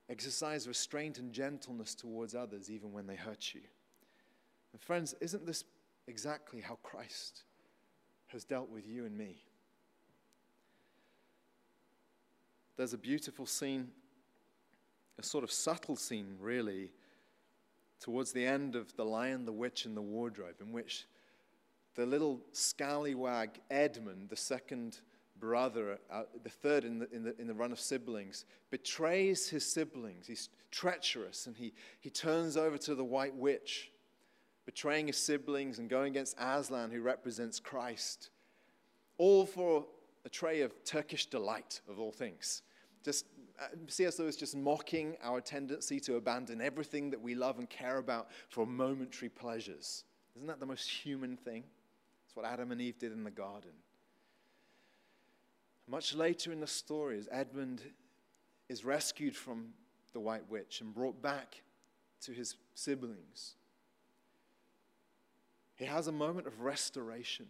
[0.10, 3.62] exercise restraint and gentleness towards others even when they hurt you.
[4.74, 5.64] And friends, isn't this
[6.08, 7.44] exactly how Christ
[8.28, 9.44] has dealt with you and me?
[12.78, 13.90] There's a beautiful scene,
[15.20, 16.92] a sort of subtle scene, really,
[18.00, 21.06] towards the end of The Lion, the Witch, and the Wardrobe, in which
[21.96, 25.00] the little scallywag Edmund, the second
[25.40, 29.66] brother, uh, the third in the, in, the, in the run of siblings, betrays his
[29.66, 30.28] siblings.
[30.28, 33.92] He's treacherous and he, he turns over to the White Witch,
[34.66, 38.30] betraying his siblings and going against Aslan, who represents Christ.
[39.18, 39.86] All for
[40.24, 42.62] a tray of Turkish delight, of all things.
[43.04, 43.26] Just
[43.60, 44.20] uh, C.S.
[44.20, 48.66] Lewis just mocking our tendency to abandon everything that we love and care about for
[48.66, 50.04] momentary pleasures.
[50.36, 51.64] Isn't that the most human thing?
[52.32, 53.72] That's what Adam and Eve did in the garden.
[55.86, 57.82] Much later in the story, as Edmund
[58.70, 59.74] is rescued from
[60.14, 61.62] the White Witch and brought back
[62.22, 63.56] to his siblings,
[65.76, 67.48] he has a moment of restoration.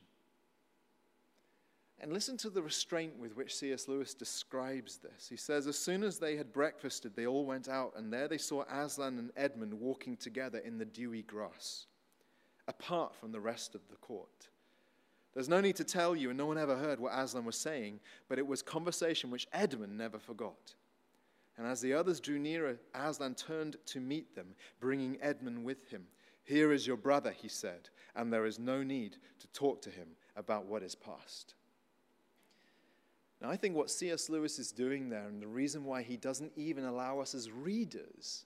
[1.99, 3.87] And listen to the restraint with which C.S.
[3.87, 5.27] Lewis describes this.
[5.29, 8.39] He says, As soon as they had breakfasted, they all went out, and there they
[8.39, 11.85] saw Aslan and Edmund walking together in the dewy grass,
[12.67, 14.47] apart from the rest of the court.
[15.33, 17.99] There's no need to tell you, and no one ever heard what Aslan was saying,
[18.27, 20.75] but it was conversation which Edmund never forgot.
[21.57, 26.05] And as the others drew nearer, Aslan turned to meet them, bringing Edmund with him.
[26.43, 30.07] Here is your brother, he said, and there is no need to talk to him
[30.35, 31.53] about what is past.
[33.41, 34.29] Now, I think what C.S.
[34.29, 38.45] Lewis is doing there, and the reason why he doesn't even allow us as readers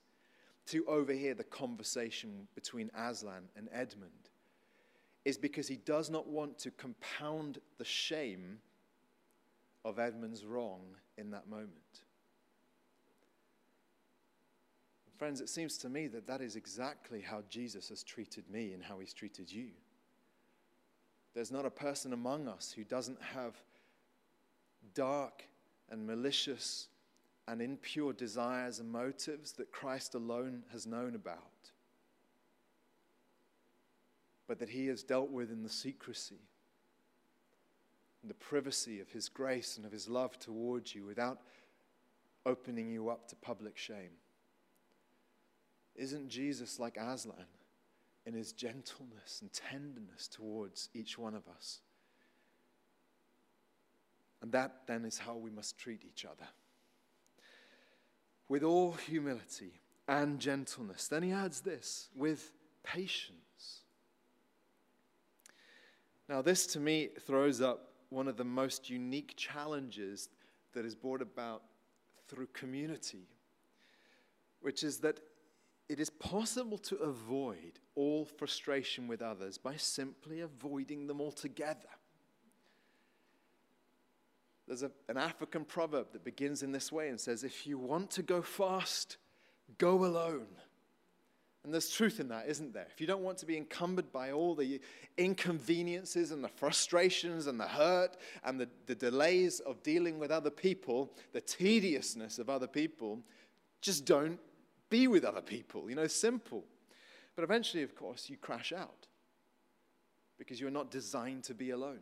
[0.68, 4.25] to overhear the conversation between Aslan and Edmund,
[5.26, 8.60] is because he does not want to compound the shame
[9.84, 10.82] of Edmund's wrong
[11.18, 11.72] in that moment.
[15.18, 18.84] Friends, it seems to me that that is exactly how Jesus has treated me and
[18.84, 19.70] how he's treated you.
[21.34, 23.56] There's not a person among us who doesn't have
[24.94, 25.44] dark
[25.90, 26.88] and malicious
[27.48, 31.72] and impure desires and motives that Christ alone has known about
[34.48, 36.42] but that He has dealt with in the secrecy,
[38.22, 41.40] in the privacy of His grace and of His love towards you without
[42.46, 44.18] opening you up to public shame.
[45.96, 47.46] Isn't Jesus like Aslan
[48.26, 51.80] in his gentleness and tenderness towards each one of us?
[54.42, 56.48] And that then is how we must treat each other.
[58.48, 61.08] With all humility and gentleness.
[61.08, 62.52] Then he adds this with
[62.84, 63.45] patience
[66.28, 70.30] now, this to me throws up one of the most unique challenges
[70.74, 71.64] that is brought about
[72.28, 73.28] through community,
[74.62, 75.20] which is that
[75.88, 81.90] it is possible to avoid all frustration with others by simply avoiding them altogether.
[84.68, 88.10] There's a, an African proverb that begins in this way and says, If you want
[88.12, 89.18] to go fast,
[89.78, 90.48] go alone.
[91.66, 92.86] And there's truth in that, isn't there?
[92.94, 94.80] If you don't want to be encumbered by all the
[95.18, 100.52] inconveniences and the frustrations and the hurt and the, the delays of dealing with other
[100.52, 103.20] people, the tediousness of other people,
[103.82, 104.40] just don't
[104.92, 105.90] be with other people.
[105.90, 106.64] You know, simple.
[107.36, 109.08] But eventually, of course, you crash out
[110.38, 112.02] because you're not designed to be alone.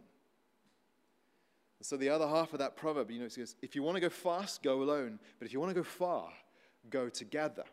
[1.80, 3.96] And so the other half of that proverb, you know, it says, if you want
[3.96, 5.20] to go fast, go alone.
[5.40, 6.34] But if you want to go far,
[6.90, 7.64] go together.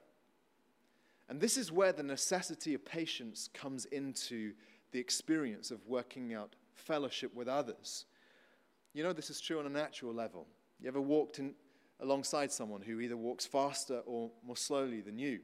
[1.31, 4.53] And this is where the necessity of patience comes into
[4.91, 8.07] the experience of working out fellowship with others.
[8.95, 10.49] You know, this is true on a natural level.
[10.81, 11.55] You ever walked in,
[12.01, 15.39] alongside someone who either walks faster or more slowly than you?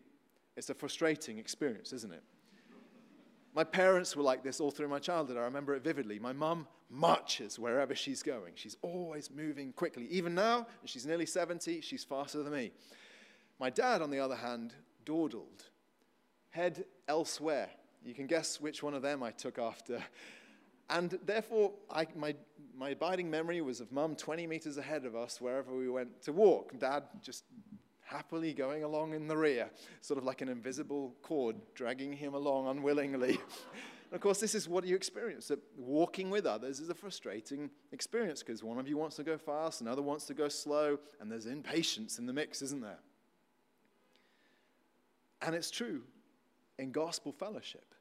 [0.57, 2.25] It's a frustrating experience, isn't it?
[3.54, 5.37] My parents were like this all through my childhood.
[5.37, 6.19] I remember it vividly.
[6.19, 8.54] My mum marches wherever she's going.
[8.56, 10.08] She's always moving quickly.
[10.11, 12.73] Even now, she's nearly 70, she's faster than me.
[13.61, 15.63] My dad, on the other hand, dawdled
[16.51, 17.69] head elsewhere.
[18.05, 20.03] You can guess which one of them I took after.
[20.88, 22.35] And therefore, I, my,
[22.77, 26.33] my abiding memory was of mum 20 meters ahead of us wherever we went to
[26.33, 26.79] walk.
[26.79, 27.44] Dad just
[28.05, 29.69] happily going along in the rear,
[30.01, 33.31] sort of like an invisible cord dragging him along unwillingly.
[33.31, 33.38] And
[34.13, 38.44] of course, this is what you experience that walking with others is a frustrating experience
[38.44, 41.47] because one of you wants to go fast, another wants to go slow, and there's
[41.47, 43.01] impatience in the mix, isn't there?
[45.42, 46.03] And it's true
[46.79, 47.94] in gospel fellowship.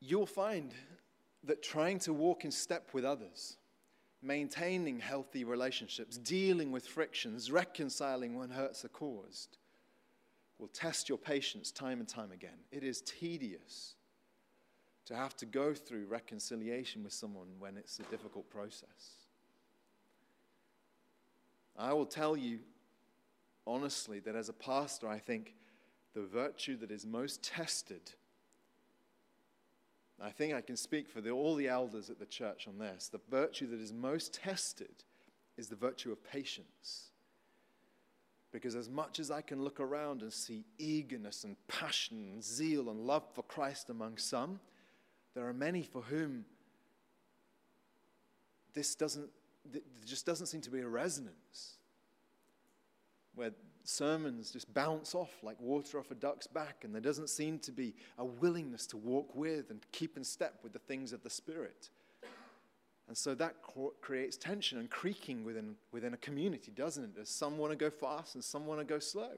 [0.00, 0.72] You'll find
[1.44, 3.56] that trying to walk in step with others,
[4.22, 9.58] maintaining healthy relationships, dealing with frictions, reconciling when hurts are caused,
[10.58, 12.58] will test your patience time and time again.
[12.70, 13.94] It is tedious
[15.06, 19.26] to have to go through reconciliation with someone when it's a difficult process.
[21.78, 22.60] I will tell you
[23.66, 25.54] honestly that as a pastor, I think
[26.14, 28.12] the virtue that is most tested.
[30.22, 33.08] I think I can speak for the, all the elders at the church on this.
[33.08, 35.04] The virtue that is most tested
[35.56, 37.10] is the virtue of patience.
[38.52, 42.88] Because as much as I can look around and see eagerness and passion and zeal
[42.88, 44.60] and love for Christ among some,
[45.34, 46.46] there are many for whom
[48.72, 49.28] this doesn't,
[50.06, 51.75] just doesn't seem to be a resonance.
[53.36, 53.52] Where
[53.84, 57.70] sermons just bounce off like water off a duck's back, and there doesn't seem to
[57.70, 61.30] be a willingness to walk with and keep in step with the things of the
[61.30, 61.90] Spirit.
[63.08, 63.54] And so that
[64.00, 67.20] creates tension and creaking within, within a community, doesn't it?
[67.20, 69.30] As some want to go fast and some want to go slow.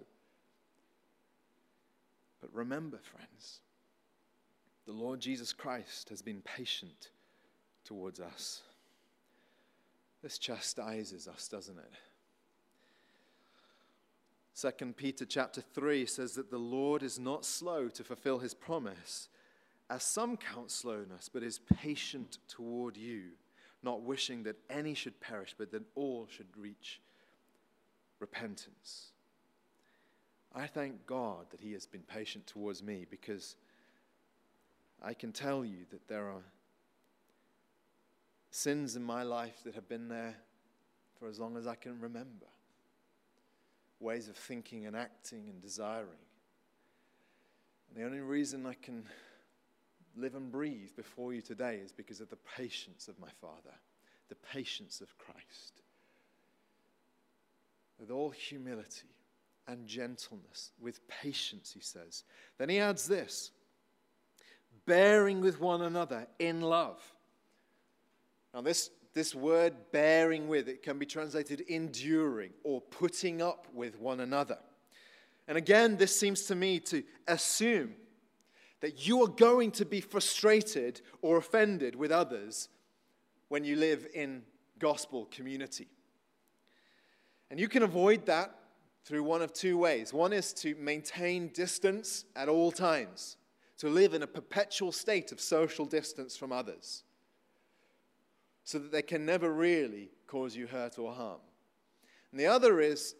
[2.40, 3.60] But remember, friends,
[4.86, 7.10] the Lord Jesus Christ has been patient
[7.84, 8.62] towards us.
[10.22, 11.92] This chastises us, doesn't it?
[14.60, 19.28] 2 Peter chapter 3 says that the Lord is not slow to fulfill his promise,
[19.88, 23.22] as some count slowness, but is patient toward you,
[23.84, 27.00] not wishing that any should perish, but that all should reach
[28.18, 29.12] repentance.
[30.52, 33.54] I thank God that he has been patient towards me because
[35.00, 36.42] I can tell you that there are
[38.50, 40.34] sins in my life that have been there
[41.20, 42.46] for as long as I can remember
[44.00, 46.08] ways of thinking and acting and desiring.
[47.88, 49.04] And the only reason I can
[50.16, 53.74] live and breathe before you today is because of the patience of my Father,
[54.28, 55.82] the patience of Christ.
[57.98, 59.08] With all humility
[59.66, 62.24] and gentleness, with patience, he says.
[62.58, 63.50] Then he adds this
[64.86, 67.00] bearing with one another in love.
[68.54, 73.98] Now, this this word bearing with, it can be translated enduring or putting up with
[73.98, 74.58] one another.
[75.46, 77.94] And again, this seems to me to assume
[78.80, 82.68] that you are going to be frustrated or offended with others
[83.48, 84.42] when you live in
[84.78, 85.88] gospel community.
[87.50, 88.54] And you can avoid that
[89.04, 90.12] through one of two ways.
[90.12, 93.38] One is to maintain distance at all times,
[93.78, 97.04] to live in a perpetual state of social distance from others
[98.68, 101.40] so that they can never really cause you hurt or harm.
[102.30, 103.14] And the other is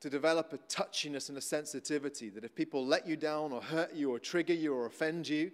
[0.00, 3.94] to develop a touchiness and a sensitivity that if people let you down or hurt
[3.94, 5.50] you or trigger you or offend you,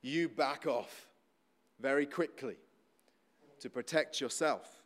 [0.00, 1.06] you back off
[1.78, 2.56] very quickly
[3.60, 4.82] to protect yourself.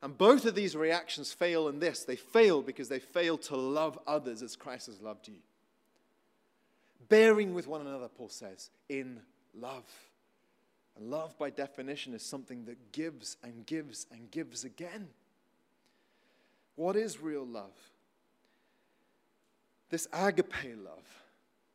[0.00, 3.98] And both of these reactions fail in this they fail because they fail to love
[4.06, 5.40] others as Christ has loved you.
[7.08, 9.18] Bearing with one another, Paul says, in
[9.58, 9.90] love.
[10.96, 15.08] And love, by definition, is something that gives and gives and gives again.
[16.76, 17.76] What is real love?
[19.90, 21.06] This agape love,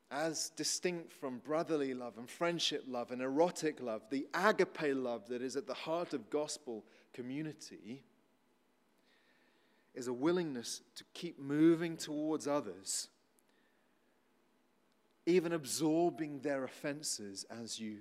[0.10, 5.42] as distinct from brotherly love and friendship love and erotic love, the agape love that
[5.42, 8.04] is at the heart of gospel community
[9.94, 13.08] is a willingness to keep moving towards others,
[15.26, 18.00] even absorbing their offenses as you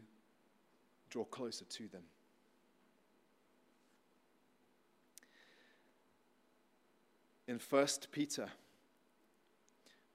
[1.14, 2.02] draw closer to them.
[7.46, 8.48] In 1 Peter,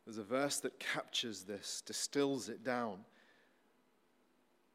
[0.04, 2.98] there's a verse that captures this, distills it down.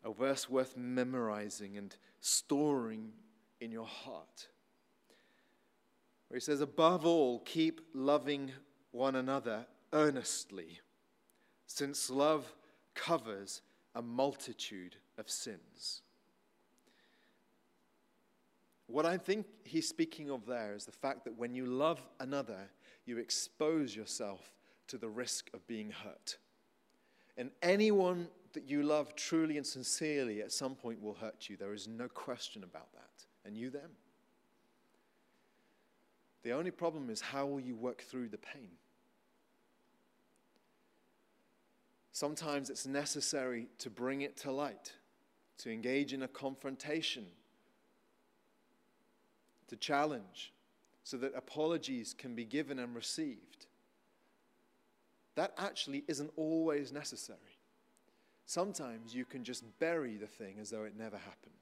[0.02, 3.12] A verse worth memorizing and storing
[3.60, 4.48] in your heart.
[6.28, 8.50] Where he says, Above all, keep loving
[8.92, 10.80] one another earnestly,
[11.66, 12.50] since love
[12.94, 13.60] covers
[13.94, 16.00] a multitude of sins.
[18.86, 22.68] What I think he's speaking of there is the fact that when you love another,
[23.06, 24.52] you expose yourself
[24.88, 26.36] to the risk of being hurt.
[27.36, 31.56] And anyone that you love truly and sincerely at some point will hurt you.
[31.56, 33.24] There is no question about that.
[33.44, 33.90] And you them.
[36.42, 38.68] The only problem is how will you work through the pain?
[42.12, 44.92] Sometimes it's necessary to bring it to light,
[45.58, 47.24] to engage in a confrontation,
[49.74, 50.52] to challenge,
[51.02, 53.66] so that apologies can be given and received.
[55.34, 57.38] That actually isn't always necessary.
[58.46, 61.52] Sometimes you can just bury the thing as though it never happened.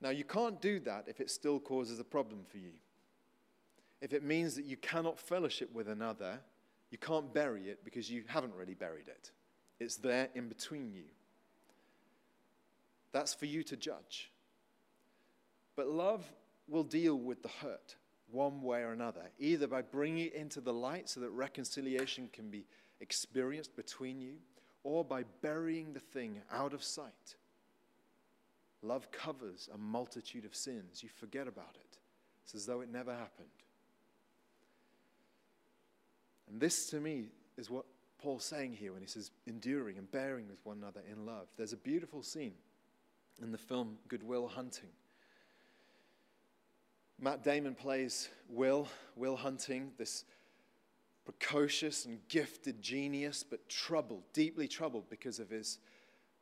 [0.00, 2.72] Now, you can't do that if it still causes a problem for you.
[4.00, 6.40] If it means that you cannot fellowship with another,
[6.90, 9.30] you can't bury it because you haven't really buried it.
[9.78, 11.04] It's there in between you.
[13.12, 14.31] That's for you to judge.
[15.76, 16.24] But love
[16.68, 17.96] will deal with the hurt
[18.30, 22.50] one way or another, either by bringing it into the light so that reconciliation can
[22.50, 22.64] be
[23.00, 24.34] experienced between you,
[24.84, 27.36] or by burying the thing out of sight.
[28.82, 31.02] Love covers a multitude of sins.
[31.02, 31.98] You forget about it.
[32.44, 33.48] It's as though it never happened.
[36.50, 37.84] And this, to me, is what
[38.18, 41.48] Paul's saying here when he says enduring and bearing with one another in love.
[41.56, 42.54] There's a beautiful scene
[43.40, 44.90] in the film Good Will Hunting.
[47.22, 50.24] Matt Damon plays Will, Will Hunting, this
[51.24, 55.78] precocious and gifted genius, but troubled, deeply troubled because of his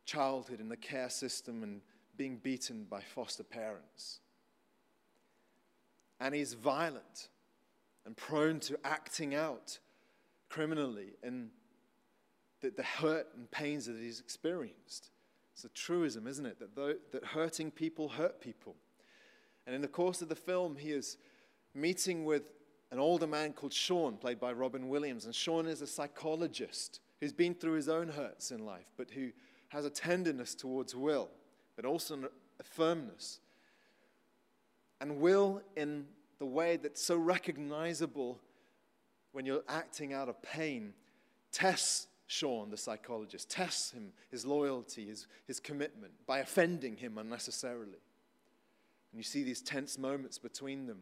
[0.06, 1.82] childhood in the care system and
[2.16, 4.20] being beaten by foster parents.
[6.18, 7.28] And he's violent
[8.06, 9.78] and prone to acting out
[10.48, 11.50] criminally in
[12.62, 15.10] the, the hurt and pains that he's experienced.
[15.52, 16.58] It's a truism, isn't it?
[16.58, 18.76] That, that hurting people hurt people.
[19.70, 21.16] And in the course of the film, he is
[21.76, 22.42] meeting with
[22.90, 25.26] an older man called Sean, played by Robin Williams.
[25.26, 29.30] And Sean is a psychologist who's been through his own hurts in life, but who
[29.68, 31.28] has a tenderness towards Will,
[31.76, 33.38] but also a firmness.
[35.00, 36.06] And Will, in
[36.40, 38.40] the way that's so recognizable
[39.30, 40.94] when you're acting out of pain,
[41.52, 48.00] tests Sean, the psychologist, tests him, his loyalty, his, his commitment, by offending him unnecessarily.
[49.12, 51.00] And you see these tense moments between them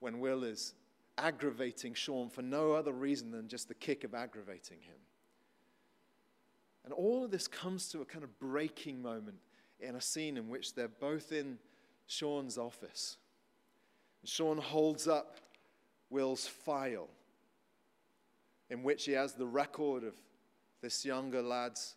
[0.00, 0.74] when Will is
[1.18, 4.96] aggravating Sean for no other reason than just the kick of aggravating him.
[6.84, 9.36] And all of this comes to a kind of breaking moment
[9.80, 11.58] in a scene in which they're both in
[12.06, 13.18] Sean's office.
[14.22, 15.36] And Sean holds up
[16.08, 17.08] Will's file,
[18.70, 20.14] in which he has the record of
[20.80, 21.96] this younger lad's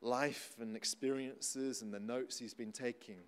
[0.00, 3.18] life and experiences and the notes he's been taking.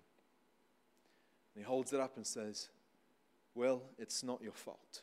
[1.59, 2.69] He holds it up and says,
[3.53, 5.01] Well, it's not your fault.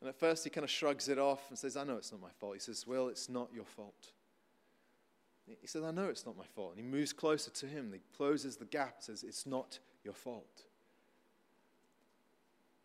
[0.00, 2.20] And at first he kind of shrugs it off and says, I know it's not
[2.20, 2.54] my fault.
[2.54, 4.12] He says, Well, it's not your fault.
[5.60, 6.76] He says, I know it's not my fault.
[6.76, 7.90] And he moves closer to him.
[7.92, 10.62] He closes the gap and says, It's not your fault.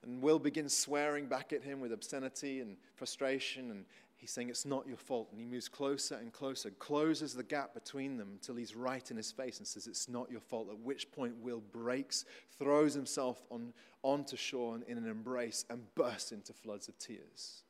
[0.02, 3.86] And Will begins swearing back at him with obscenity and frustration and
[4.18, 5.30] He's saying, It's not your fault.
[5.32, 9.16] And he moves closer and closer, closes the gap between them until he's right in
[9.16, 10.70] his face and says, It's not your fault.
[10.70, 12.26] At which point, Will breaks,
[12.58, 17.62] throws himself on, onto Sean in an embrace, and bursts into floods of tears.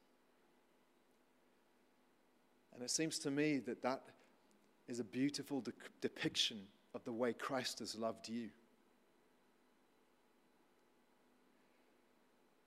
[2.73, 4.03] And it seems to me that that
[4.87, 6.59] is a beautiful de- depiction
[6.95, 8.49] of the way Christ has loved you.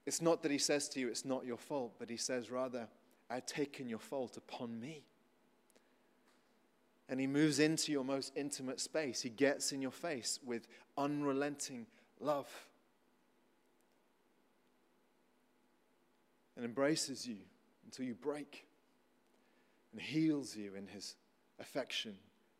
[0.05, 2.87] It's not that he says to you, It's not your fault, but he says rather,
[3.31, 5.03] I've taken your fault upon me.
[7.07, 9.21] And he moves into your most intimate space.
[9.21, 10.67] He gets in your face with
[10.97, 11.87] unrelenting
[12.19, 12.49] love
[16.55, 17.37] and embraces you
[17.85, 18.65] until you break
[19.91, 21.15] and heals you in his
[21.59, 22.15] affection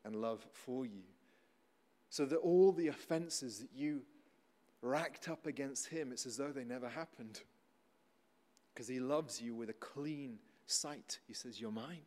[0.06, 1.04] and love for you.
[2.10, 4.02] So that all the offenses that you
[4.82, 7.42] racked up against him, it's as though they never happened.
[8.74, 11.20] Because he loves you with a clean sight.
[11.28, 12.06] He says, You're mine.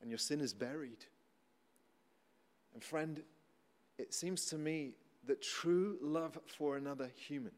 [0.00, 1.04] And your sin is buried.
[2.74, 3.22] And friend,
[3.98, 4.94] it seems to me
[5.26, 7.52] that true love for another human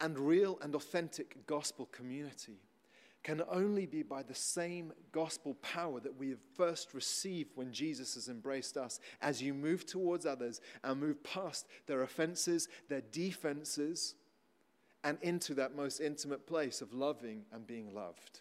[0.00, 2.58] and real and authentic gospel community
[3.22, 8.14] can only be by the same gospel power that we have first received when Jesus
[8.14, 14.14] has embraced us as you move towards others and move past their offenses, their defenses,
[15.04, 18.40] and into that most intimate place of loving and being loved,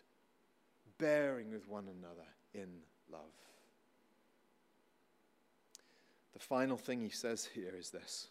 [0.97, 2.69] bearing with one another in
[3.11, 3.21] love.
[6.31, 8.29] The final thing he says here is this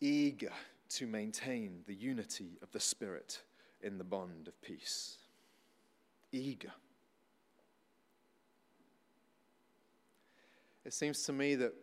[0.00, 0.52] eager
[0.88, 3.42] to maintain the unity of the Spirit
[3.82, 5.16] in the bond of peace.
[6.32, 6.72] Eager.
[10.84, 11.74] It seems to me that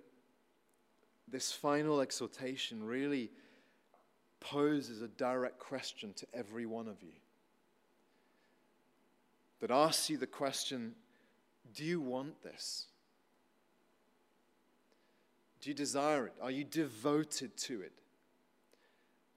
[1.27, 3.31] this final exhortation really
[4.45, 7.13] poses a direct question to every one of you.
[9.59, 10.93] that asks you the question
[11.73, 12.85] do you want this?
[15.59, 16.33] Do you desire it?
[16.41, 17.91] Are you devoted to it?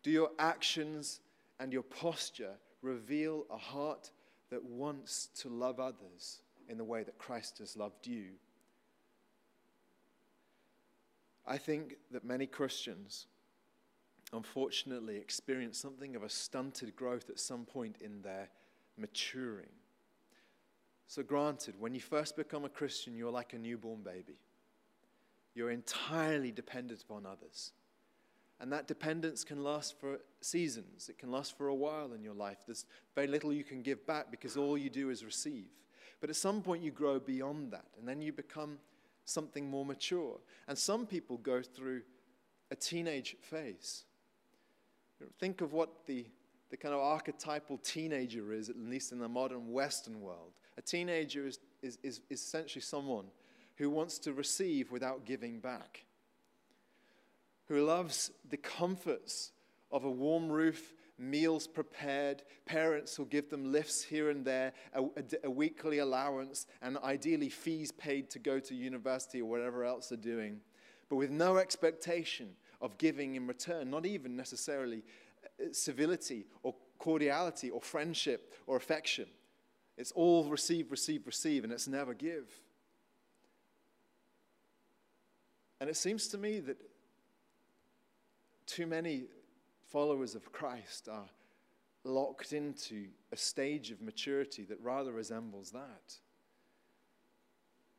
[0.02, 1.20] Do your actions
[1.58, 2.52] and your posture
[2.82, 4.10] reveal a heart
[4.50, 8.26] that wants to love others in the way that Christ has loved you?
[11.46, 13.26] I think that many Christians,
[14.32, 18.48] unfortunately, experience something of a stunted growth at some point in their
[18.96, 19.70] maturing.
[21.06, 24.38] So, granted, when you first become a Christian, you're like a newborn baby.
[25.54, 27.72] You're entirely dependent upon others.
[28.60, 32.34] And that dependence can last for seasons, it can last for a while in your
[32.34, 32.58] life.
[32.66, 35.66] There's very little you can give back because all you do is receive.
[36.20, 38.78] But at some point, you grow beyond that, and then you become
[39.24, 40.38] something more mature.
[40.66, 42.02] And some people go through
[42.70, 44.04] a teenage phase.
[45.38, 46.26] Think of what the,
[46.70, 50.52] the kind of archetypal teenager is, at least in the modern Western world.
[50.76, 53.26] A teenager is, is, is essentially someone
[53.76, 56.04] who wants to receive without giving back
[57.68, 59.52] who loves the comforts
[59.92, 65.02] of a warm roof, meals prepared, parents who give them lifts here and there, a,
[65.02, 65.08] a,
[65.44, 70.18] a, weekly allowance, and ideally fees paid to go to university or whatever else they're
[70.18, 70.60] doing,
[71.08, 72.48] but with no expectation
[72.80, 75.02] of giving in return, not even necessarily
[75.44, 79.26] uh, civility or cordiality or friendship or affection.
[79.96, 82.60] It's all receive, receive, receive, and it's never give.
[85.80, 86.76] And it seems to me that
[88.66, 89.24] too many
[89.90, 91.28] followers of Christ are
[92.04, 96.14] locked into a stage of maturity that rather resembles that.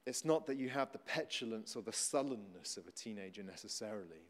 [0.05, 4.25] It's not that you have the petulance or the sullenness of a teenager necessarily,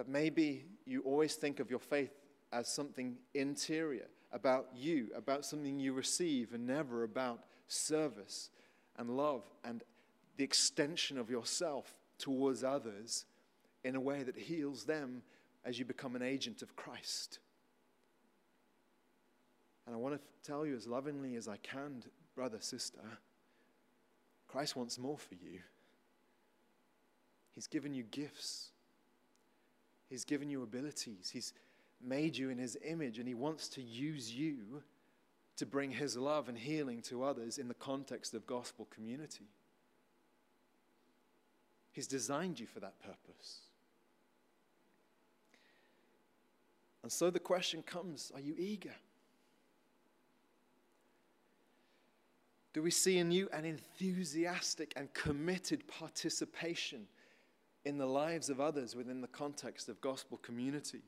[0.00, 2.14] but maybe you always think of your faith
[2.54, 8.48] as something interior, about you, about something you receive, and never about service
[8.96, 9.84] and love and
[10.38, 13.26] the extension of yourself towards others
[13.84, 15.20] in a way that heals them
[15.66, 17.38] as you become an agent of Christ.
[19.84, 23.00] And I want to tell you as lovingly as I can, brother, sister,
[24.48, 25.60] Christ wants more for you.
[27.50, 28.70] He's given you gifts,
[30.10, 31.54] He's given you abilities, He's
[32.02, 34.82] made you in His image, and He wants to use you
[35.56, 39.46] to bring His love and healing to others in the context of gospel community.
[41.92, 43.60] He's designed you for that purpose.
[47.02, 48.94] And so the question comes are you eager?
[52.72, 57.06] Do we see in you an enthusiastic and committed participation
[57.84, 61.02] in the lives of others within the context of gospel community?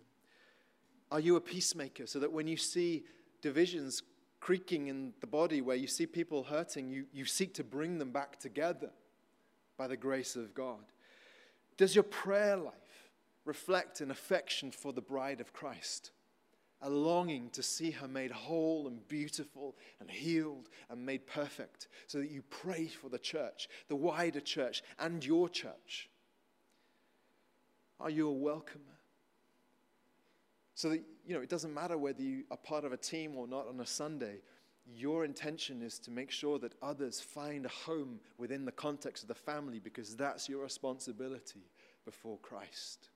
[1.11, 3.05] Are you a peacemaker so that when you see
[3.43, 4.03] divisions
[4.41, 8.11] creaking in the body, where you see people hurting, you, you seek to bring them
[8.11, 8.91] back together
[9.77, 10.85] by the grace of God?
[11.77, 12.75] Does your prayer life
[13.45, 16.12] reflect an affection for the bride of Christ,
[16.81, 22.18] a longing to see her made whole and beautiful and healed and made perfect, so
[22.18, 26.09] that you pray for the church, the wider church, and your church.
[28.03, 28.85] Are you a welcomer?
[30.75, 33.47] So that, you know, it doesn't matter whether you are part of a team or
[33.47, 34.41] not on a Sunday,
[34.85, 39.29] your intention is to make sure that others find a home within the context of
[39.29, 41.71] the family because that's your responsibility
[42.05, 43.09] before Christ.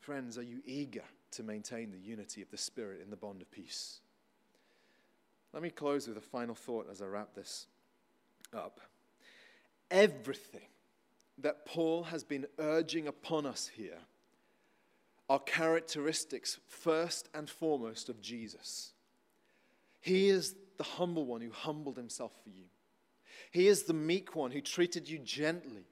[0.00, 3.50] Friends, are you eager to maintain the unity of the Spirit in the bond of
[3.52, 4.00] peace?
[5.52, 7.66] Let me close with a final thought as I wrap this
[8.52, 8.80] up.
[9.90, 10.66] Everything
[11.38, 13.98] that Paul has been urging upon us here
[15.28, 18.92] are characteristics, first and foremost, of Jesus.
[20.00, 22.64] He is the humble one who humbled himself for you.
[23.50, 25.84] He is the meek one who treated you gently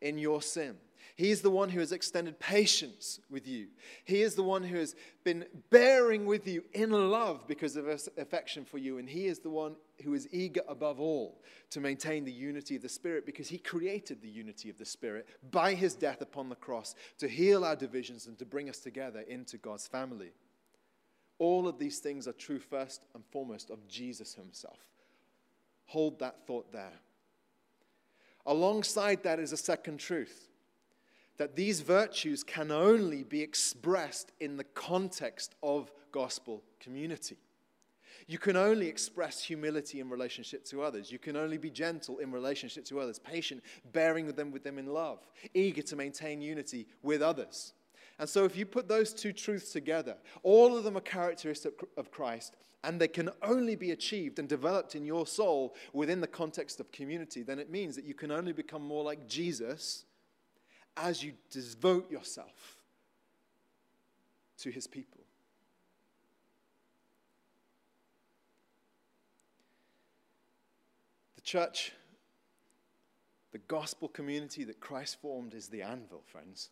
[0.00, 0.76] in your sin.
[1.16, 3.68] He is the one who has extended patience with you.
[4.04, 4.94] He is the one who has
[5.24, 8.98] been bearing with you in love because of his affection for you.
[8.98, 9.74] And He is the one
[10.04, 11.40] who is eager above all
[11.70, 15.26] to maintain the unity of the Spirit because He created the unity of the Spirit
[15.50, 19.20] by His death upon the cross to heal our divisions and to bring us together
[19.20, 20.32] into God's family.
[21.38, 24.78] All of these things are true first and foremost of Jesus Himself.
[25.86, 27.00] Hold that thought there.
[28.46, 30.48] Alongside that is a second truth
[31.38, 37.36] that these virtues can only be expressed in the context of gospel community.
[38.26, 41.10] You can only express humility in relationship to others.
[41.10, 43.62] You can only be gentle in relationship to others, patient,
[43.92, 47.72] bearing with them with them in love, eager to maintain unity with others.
[48.18, 52.10] And so, if you put those two truths together, all of them are characteristic of
[52.10, 56.80] Christ, and they can only be achieved and developed in your soul within the context
[56.80, 60.04] of community, then it means that you can only become more like Jesus
[60.96, 62.78] as you devote yourself
[64.58, 65.20] to his people.
[71.36, 71.92] The church,
[73.52, 76.68] the gospel community that Christ formed, is the anvil, friends,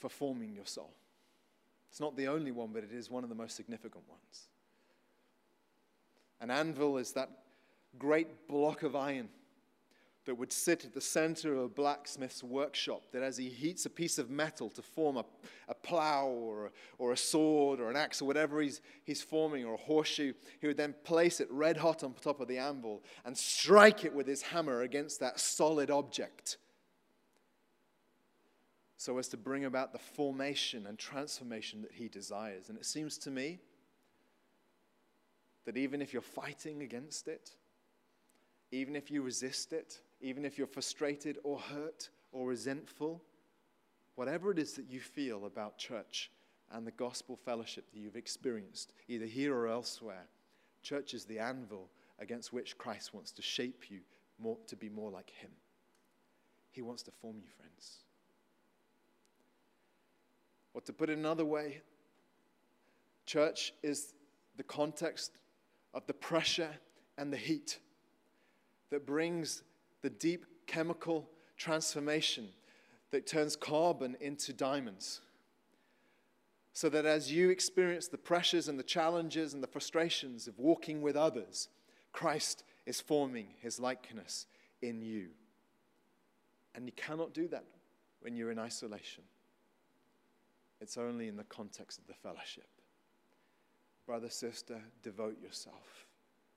[0.00, 0.94] for forming your soul.
[1.90, 4.48] It's not the only one, but it is one of the most significant ones.
[6.40, 7.28] An anvil is that
[7.98, 9.28] great block of iron
[10.28, 13.90] that would sit at the center of a blacksmith's workshop, that as he heats a
[13.90, 15.24] piece of metal to form a,
[15.68, 19.64] a plow or a, or a sword or an axe or whatever he's, he's forming,
[19.64, 23.02] or a horseshoe, he would then place it red hot on top of the anvil
[23.24, 26.58] and strike it with his hammer against that solid object
[28.98, 32.68] so as to bring about the formation and transformation that he desires.
[32.68, 33.60] And it seems to me
[35.64, 37.52] that even if you're fighting against it,
[38.70, 43.22] even if you resist it, even if you're frustrated or hurt or resentful,
[44.14, 46.30] whatever it is that you feel about church
[46.72, 50.26] and the gospel fellowship that you've experienced, either here or elsewhere,
[50.82, 51.88] church is the anvil
[52.18, 54.00] against which Christ wants to shape you
[54.38, 55.50] more, to be more like Him.
[56.70, 57.98] He wants to form you, friends.
[60.74, 61.80] Or to put it another way,
[63.24, 64.14] church is
[64.56, 65.38] the context
[65.94, 66.70] of the pressure
[67.16, 67.78] and the heat
[68.90, 69.62] that brings
[70.02, 72.48] the deep chemical transformation
[73.10, 75.20] that turns carbon into diamonds.
[76.72, 81.02] So that as you experience the pressures and the challenges and the frustrations of walking
[81.02, 81.68] with others,
[82.12, 84.46] Christ is forming his likeness
[84.80, 85.28] in you.
[86.74, 87.64] And you cannot do that
[88.20, 89.24] when you're in isolation.
[90.80, 92.68] It's only in the context of the fellowship.
[94.06, 96.06] Brother, sister, devote yourself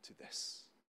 [0.03, 0.65] to this.